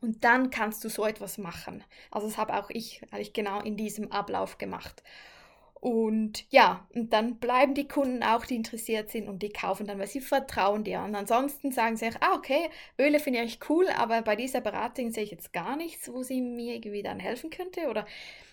und 0.00 0.24
dann 0.24 0.50
kannst 0.50 0.84
du 0.84 0.88
so 0.88 1.04
etwas 1.04 1.38
machen. 1.38 1.84
Also 2.10 2.26
das 2.26 2.38
habe 2.38 2.54
auch 2.54 2.70
ich 2.70 3.02
eigentlich 3.10 3.32
genau 3.32 3.60
in 3.60 3.76
diesem 3.76 4.12
Ablauf 4.12 4.58
gemacht. 4.58 5.02
Und 5.86 6.46
ja, 6.50 6.84
und 6.96 7.12
dann 7.12 7.36
bleiben 7.36 7.74
die 7.74 7.86
Kunden 7.86 8.24
auch, 8.24 8.44
die 8.44 8.56
interessiert 8.56 9.08
sind 9.08 9.28
und 9.28 9.40
die 9.40 9.50
kaufen 9.50 9.86
dann, 9.86 10.00
weil 10.00 10.08
sie 10.08 10.20
vertrauen 10.20 10.82
dir. 10.82 11.00
Und 11.04 11.14
ansonsten 11.14 11.70
sagen 11.70 11.96
sie 11.96 12.08
auch, 12.08 12.16
ah, 12.18 12.34
okay, 12.34 12.70
Öle 12.98 13.20
finde 13.20 13.42
ich 13.42 13.60
cool, 13.68 13.86
aber 13.96 14.22
bei 14.22 14.34
dieser 14.34 14.60
Beratung 14.60 15.12
sehe 15.12 15.22
ich 15.22 15.30
jetzt 15.30 15.52
gar 15.52 15.76
nichts, 15.76 16.12
wo 16.12 16.24
sie 16.24 16.40
mir 16.40 16.74
irgendwie 16.74 17.04
dann 17.04 17.20
helfen 17.20 17.50
könnte. 17.50 17.86
Oder 17.88 18.04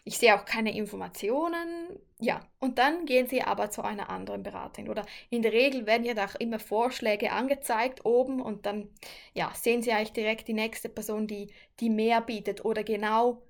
ich 0.04 0.20
sehe 0.20 0.36
auch 0.36 0.46
keine 0.46 0.78
Informationen. 0.78 2.00
Ja, 2.20 2.40
und 2.60 2.78
dann 2.78 3.08
gehen 3.08 3.26
sie 3.26 3.42
aber 3.42 3.72
zu 3.72 3.82
einer 3.82 4.12
anderen 4.12 4.44
Beratung. 4.44 4.90
Oder 4.90 5.04
in 5.32 5.42
der 5.42 5.54
Regel 5.54 5.88
werden 5.88 6.06
ja 6.06 6.14
auch 6.24 6.36
immer 6.36 6.60
Vorschläge 6.60 7.32
angezeigt 7.32 8.06
oben 8.06 8.44
und 8.44 8.68
dann 8.68 8.92
ja, 9.34 9.52
sehen 9.56 9.82
sie 9.82 9.92
eigentlich 9.92 10.14
direkt 10.14 10.48
die 10.48 10.54
nächste 10.54 10.88
Person, 10.88 11.26
die, 11.26 11.52
die 11.80 11.90
mehr 11.90 12.22
bietet 12.22 12.64
oder 12.64 12.84
genau 12.84 13.42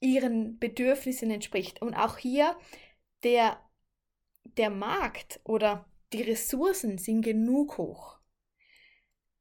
ihren 0.00 0.58
Bedürfnissen 0.58 1.30
entspricht. 1.30 1.80
Und 1.80 1.94
auch 1.94 2.18
hier 2.18 2.56
der, 3.24 3.58
der 4.44 4.70
Markt 4.70 5.40
oder 5.44 5.86
die 6.12 6.22
Ressourcen 6.22 6.98
sind 6.98 7.22
genug 7.22 7.78
hoch. 7.78 8.18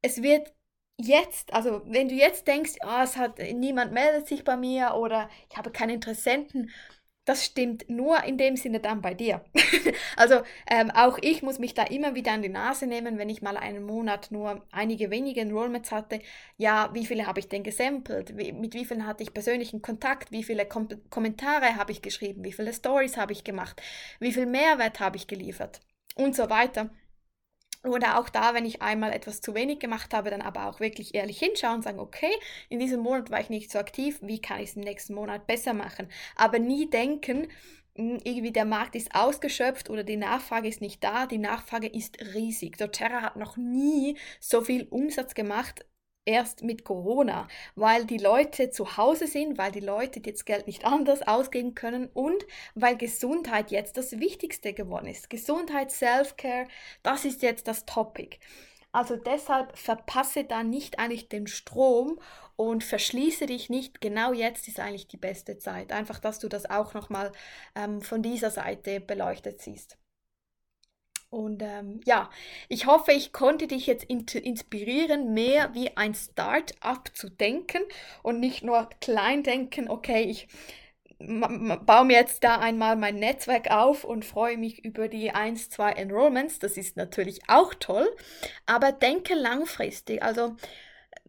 Es 0.02 0.22
wird 0.22 0.54
jetzt, 0.98 1.54
also 1.54 1.82
wenn 1.86 2.10
du 2.10 2.15
jetzt 2.15 2.48
denkst, 2.48 2.76
oh, 2.84 3.02
es 3.04 3.18
hat 3.18 3.39
niemand 3.39 3.92
meldet 3.92 4.28
sich 4.28 4.44
bei 4.44 4.58
mir 4.58 4.96
oder 4.96 5.30
ich 5.50 5.58
habe 5.58 5.72
keine 5.72 5.94
Interessenten, 5.94 6.72
das 7.30 7.46
stimmt 7.46 7.88
nur 7.92 8.24
in 8.24 8.39
dem 8.39 8.56
Sinne 8.56 8.80
dann 8.80 9.04
bei 9.04 9.13
dir. 9.13 9.46
also 10.15 10.42
ähm, 10.68 10.89
auch 10.89 11.20
ich 11.22 11.44
muss 11.44 11.60
mich 11.60 11.76
da 11.76 11.84
immer 11.84 12.15
wieder 12.15 12.32
an 12.32 12.42
die 12.42 12.50
Nase 12.50 12.88
nehmen, 12.88 13.20
wenn 13.20 13.30
ich 13.30 13.44
mal 13.44 13.56
einen 13.56 13.86
Monat 13.86 14.32
nur 14.32 14.65
einige 14.72 15.12
wenige 15.12 15.39
Enrollments 15.42 15.92
hatte. 15.92 16.22
Ja, 16.58 16.89
wie 16.94 17.06
viele 17.06 17.28
habe 17.28 17.39
ich 17.39 17.48
denn 17.48 17.62
gesampelt? 17.62 18.36
Wie, 18.36 18.52
mit 18.52 18.74
wie 18.74 18.84
vielen 18.84 19.06
hatte 19.06 19.22
ich 19.22 19.32
persönlichen 19.32 19.84
Kontakt? 19.84 20.32
Wie 20.32 20.44
viele 20.44 20.65
Kom 20.65 20.88
Kommentare 21.12 21.76
habe 21.76 21.92
ich 21.92 22.02
geschrieben? 22.02 22.44
Wie 22.44 22.52
viele 22.52 22.74
Stories 22.74 23.15
habe 23.15 23.32
ich 23.32 23.44
gemacht? 23.44 23.80
Wie 24.20 24.34
viel 24.34 24.48
Mehrwert 24.48 25.00
habe 25.00 25.18
ich 25.18 25.28
geliefert? 25.28 25.82
Und 26.15 26.36
so 26.36 26.50
weiter. 26.50 26.89
Oder 27.84 28.20
auch 28.20 28.28
da, 28.28 28.54
wenn 28.54 28.65
ich 28.65 28.82
einmal 28.82 29.13
etwas 29.13 29.39
zu 29.39 29.56
wenig 29.56 29.80
gemacht 29.80 30.13
habe, 30.13 30.30
dann 30.30 30.42
aber 30.42 30.65
auch 30.68 30.82
wirklich 30.82 31.15
ehrlich 31.15 31.39
hinschauen 31.39 31.76
und 31.76 31.84
sagen, 31.84 32.00
okay, 32.00 32.32
in 32.68 32.80
diesem 32.80 33.00
Monat 33.00 33.32
war 33.32 33.39
ich 33.39 33.50
nicht 33.50 33.72
so 33.72 33.80
aktiv, 33.80 34.20
wie 34.22 34.42
kann 34.42 34.60
ich 34.60 34.72
es 34.72 34.76
im 34.76 34.82
nächsten 34.82 35.13
Monat 35.13 35.48
besser 35.48 35.74
machen? 35.74 36.10
Aber 36.36 36.60
nie 36.60 36.89
denken, 36.89 37.48
hm, 37.96 38.20
irgendwie 38.24 38.52
der 38.52 38.65
Markt 38.65 38.96
ist 38.96 39.15
ausgeschöpft 39.15 39.89
oder 39.89 40.04
die 40.04 40.18
Nachfrage 40.18 40.68
ist 40.68 40.82
nicht 40.82 41.04
da, 41.04 41.26
die 41.26 41.38
Nachfrage 41.38 41.88
ist 41.88 42.20
riesig. 42.34 42.78
doTERRA 42.78 43.22
hat 43.22 43.36
noch 43.38 43.56
nie 43.56 44.18
so 44.42 44.62
viel 44.62 44.88
Umsatz 44.89 45.34
gemacht 45.34 45.86
erst 46.30 46.63
mit 46.63 46.84
Corona, 46.84 47.48
weil 47.76 48.06
die 48.06 48.20
Leute 48.20 48.70
zu 48.70 48.98
Hause 48.98 49.26
sind, 49.26 49.58
weil 49.58 49.72
die 49.72 49.80
Leute 49.80 50.22
jetzt 50.24 50.46
Geld 50.46 50.68
nicht 50.68 50.86
anders 50.86 51.28
ausgeben 51.28 51.74
können 51.74 52.08
und 52.13 52.46
weil 52.76 52.96
Gesundheit 52.98 53.72
jetzt 53.72 53.98
das 53.98 54.20
Wichtigste 54.20 54.74
geworden 54.74 55.08
ist. 55.08 55.30
Gesundheit, 55.30 55.92
Self-Care, 55.92 56.68
das 57.02 57.26
ist 57.26 57.42
jetzt 57.42 57.68
das 57.68 57.86
Topic. 57.86 58.38
Also 58.92 59.15
deshalb 59.15 59.78
verpasse 59.78 60.44
da 60.46 60.63
nicht 60.63 60.98
eigentlich 61.00 61.30
den 61.30 61.48
Strom 61.48 62.20
und 62.56 62.84
verschließe 62.84 63.46
dich 63.46 63.70
nicht. 63.70 64.02
Genau 64.02 64.34
jetzt 64.34 64.68
ist 64.68 64.80
eigentlich 64.80 65.08
die 65.08 65.18
beste 65.18 65.58
Zeit. 65.58 65.92
Einfach, 65.92 66.20
dass 66.20 66.39
du 66.39 66.48
das 66.48 66.70
auch 66.70 66.94
nochmal 66.94 67.32
ähm, 67.76 68.02
von 68.02 68.24
dieser 68.24 68.50
Seite 68.50 69.00
beleuchtet 69.00 69.62
siehst. 69.62 69.99
Und 71.30 71.62
ähm, 71.62 72.02
ja, 72.06 72.30
ich 72.70 72.88
hoffe, 72.88 73.12
ich 73.12 73.32
konnte 73.34 73.68
dich 73.68 73.86
jetzt 73.86 74.04
inspirieren, 74.06 75.34
mehr 75.34 75.74
wie 75.76 75.96
ein 75.96 76.15
Start-up 76.15 77.15
zu 77.15 77.30
denken 77.30 77.82
und 78.24 78.39
nicht 78.39 78.63
nur 78.63 78.89
klein 79.00 79.44
denken, 79.44 79.89
okay, 79.89 80.24
ich 80.24 80.48
baue 81.20 82.06
mir 82.06 82.18
jetzt 82.18 82.44
da 82.44 82.60
einmal 82.60 82.96
mein 82.96 83.15
Netzwerk 83.15 83.70
auf 83.70 84.06
und 84.06 84.26
freue 84.26 84.58
mich 84.58 84.84
über 84.86 85.08
die 85.10 85.32
1, 85.32 85.70
2 85.70 85.92
Enrollments. 85.92 86.60
Das 86.60 86.78
ist 86.78 86.98
natürlich 86.98 87.42
auch 87.48 87.74
toll, 87.76 88.10
aber 88.65 88.92
denke 88.92 89.36
langfristig. 89.36 90.24
Also 90.24 90.56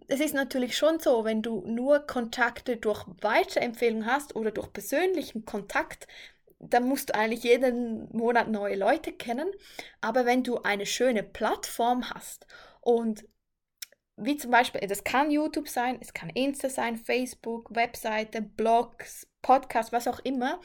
es 0.07 0.21
ist 0.21 0.35
natürlich 0.35 0.77
schon 0.77 0.99
so, 0.99 1.25
wenn 1.25 1.43
du 1.43 1.63
nur 1.67 2.01
Kontakte 2.01 2.77
durch 2.77 3.05
Weiterempfehlung 3.21 4.07
hast 4.07 4.35
oder 4.35 4.51
durch 4.51 4.73
persönlichen 4.73 5.45
Kontakt, 5.45 6.09
dann 6.61 6.85
musst 6.85 7.09
du 7.09 7.15
eigentlich 7.15 7.43
jeden 7.43 8.15
Monat 8.17 8.49
neue 8.49 8.77
Leute 8.77 9.13
kennen. 9.13 9.51
Aber 10.01 10.27
wenn 10.27 10.45
du 10.45 10.59
eine 10.63 10.87
schöne 10.87 11.23
Plattform 11.23 12.11
hast 12.11 12.47
und 12.81 13.25
wie 14.17 14.37
zum 14.37 14.51
Beispiel, 14.51 14.87
das 14.87 15.03
kann 15.03 15.31
YouTube 15.31 15.69
sein, 15.69 15.99
es 16.01 16.13
kann 16.13 16.29
Insta 16.31 16.69
sein, 16.69 16.99
Facebook, 16.99 17.75
Webseite, 17.75 18.43
Blogs, 18.43 19.27
Podcast, 19.41 19.93
was 19.93 20.07
auch 20.07 20.19
immer, 20.21 20.61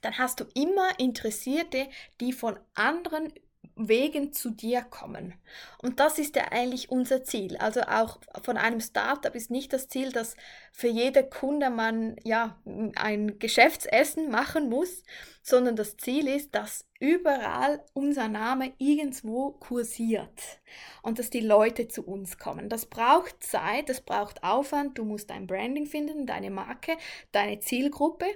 dann 0.00 0.16
hast 0.16 0.40
du 0.40 0.44
immer 0.54 0.98
Interessierte, 0.98 1.88
die 2.20 2.32
von 2.32 2.58
anderen 2.74 3.30
Wegen 3.76 4.32
zu 4.32 4.50
dir 4.50 4.82
kommen. 4.82 5.34
Und 5.78 6.00
das 6.00 6.18
ist 6.18 6.36
ja 6.36 6.48
eigentlich 6.50 6.90
unser 6.90 7.24
Ziel. 7.24 7.56
Also 7.56 7.82
auch 7.82 8.18
von 8.42 8.56
einem 8.56 8.80
Startup 8.80 9.34
ist 9.34 9.50
nicht 9.50 9.72
das 9.72 9.88
Ziel, 9.88 10.12
dass 10.12 10.36
für 10.72 10.88
jede 10.88 11.24
Kunde 11.24 11.70
man 11.70 12.16
ja 12.24 12.58
ein 12.96 13.38
Geschäftsessen 13.38 14.30
machen 14.30 14.68
muss, 14.68 15.02
sondern 15.42 15.76
das 15.76 15.96
Ziel 15.96 16.28
ist, 16.28 16.54
dass 16.54 16.84
überall 17.00 17.82
unser 17.94 18.28
Name 18.28 18.72
irgendwo 18.78 19.52
kursiert 19.52 20.60
und 21.02 21.18
dass 21.18 21.30
die 21.30 21.40
Leute 21.40 21.88
zu 21.88 22.06
uns 22.06 22.38
kommen. 22.38 22.68
Das 22.68 22.86
braucht 22.86 23.42
Zeit, 23.42 23.88
das 23.88 24.02
braucht 24.02 24.44
Aufwand, 24.44 24.98
du 24.98 25.04
musst 25.04 25.30
dein 25.30 25.46
Branding 25.46 25.86
finden, 25.86 26.26
deine 26.26 26.50
Marke, 26.50 26.96
deine 27.32 27.58
Zielgruppe, 27.60 28.26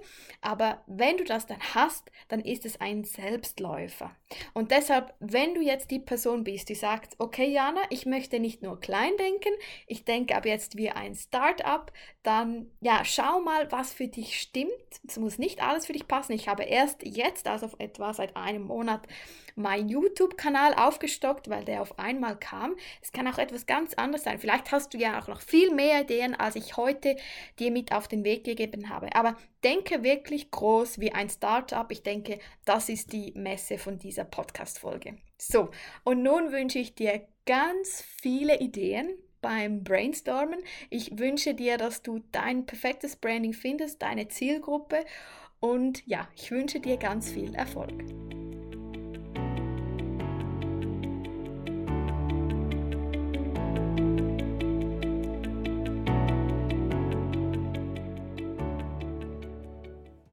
aber 0.40 0.83
wenn 0.87 1.18
du 1.18 1.24
das 1.24 1.46
dann 1.46 1.61
hast, 1.74 2.11
dann 2.29 2.40
ist 2.40 2.64
es 2.64 2.81
ein 2.81 3.05
Selbstläufer. 3.05 4.16
Und 4.55 4.70
deshalb, 4.70 5.14
wenn 5.20 5.55
du 5.55 5.61
jetzt 5.61 5.90
die 5.90 5.98
Person 5.98 6.42
bist, 6.42 6.70
die 6.70 6.74
sagt, 6.74 7.14
okay 7.18 7.50
Jana, 7.50 7.83
ich 7.90 8.07
möchte 8.07 8.40
nicht 8.40 8.62
nur 8.62 8.81
klein 8.81 9.16
denken, 9.18 9.53
ich 9.87 10.05
denke 10.05 10.35
aber 10.35 10.48
jetzt 10.48 10.77
wie 10.77 10.90
ein 10.90 11.14
Startup, 11.14 11.92
dann 12.22 12.70
ja, 12.81 13.05
schau 13.05 13.40
mal, 13.40 13.70
was 13.70 13.92
für 13.92 14.09
dich 14.09 14.40
stimmt. 14.40 14.70
Es 15.07 15.18
muss 15.18 15.38
nicht 15.38 15.62
alles 15.62 15.87
für 15.87 15.92
dich 15.92 16.09
passen. 16.09 16.33
Ich 16.33 16.48
habe 16.48 16.64
erst 16.64 17.05
jetzt, 17.05 17.46
also 17.46 17.68
etwa 17.79 18.14
seit 18.14 18.37
einem 18.37 18.54
Monat, 18.62 19.07
meinen 19.57 19.88
YouTube-Kanal 19.88 20.75
aufgestockt, 20.75 21.49
weil 21.49 21.64
der 21.64 21.83
auf 21.83 21.99
einmal 21.99 22.38
kam. 22.38 22.75
Es 23.03 23.12
kann 23.12 23.29
auch 23.29 23.38
etwas 23.38 23.67
ganz 23.67 23.95
anderes 23.95 24.25
sein. 24.25 24.38
Vielleicht 24.38 24.73
hast 24.73 24.95
du 24.95 24.99
ja 24.99 25.21
auch 25.21 25.29
noch 25.29 25.40
viel 25.40 25.73
mehr 25.73 26.03
Ideen, 26.03 26.35
als 26.35 26.57
ich 26.57 26.77
heute 26.77 27.17
dir 27.59 27.71
mit 27.71 27.93
auf 27.93 28.09
den 28.09 28.25
Weg 28.25 28.45
gegeben 28.45 28.88
habe. 28.88 29.14
Aber 29.14 29.37
denke 29.62 30.03
wirklich 30.03 30.51
groß 30.51 30.99
wie 30.99 31.12
ein 31.12 31.29
Startup. 31.29 31.90
Ich 31.90 32.03
denke, 32.03 32.38
das 32.64 32.88
ist 32.88 33.12
die 33.12 33.33
Messe 33.37 33.79
von 33.79 33.99
dieser 33.99 34.25
Podcast-Folge. 34.25 35.17
So, 35.38 35.71
und 36.05 36.23
nun 36.23 36.53
wünsche 36.53 36.79
ich 36.79 36.95
dir 36.95 37.27
ganz 37.47 38.03
viele 38.21 38.59
Ideen 38.61 39.11
beim 39.40 39.85
Brainstormen. 39.85 40.61
Ich 40.88 41.19
wünsche 41.19 41.55
dir, 41.55 41.77
dass 41.77 42.03
du 42.03 42.23
dein 42.33 42.64
perfektes 42.64 43.17
Branding 43.17 43.53
findest, 43.53 44.01
deine 44.01 44.29
Zielgruppe 44.29 45.05
und 45.61 46.07
ja, 46.07 46.29
ich 46.35 46.51
wünsche 46.51 46.81
dir 46.81 46.97
ganz 46.97 47.31
viel 47.31 47.55
Erfolg. 47.55 47.93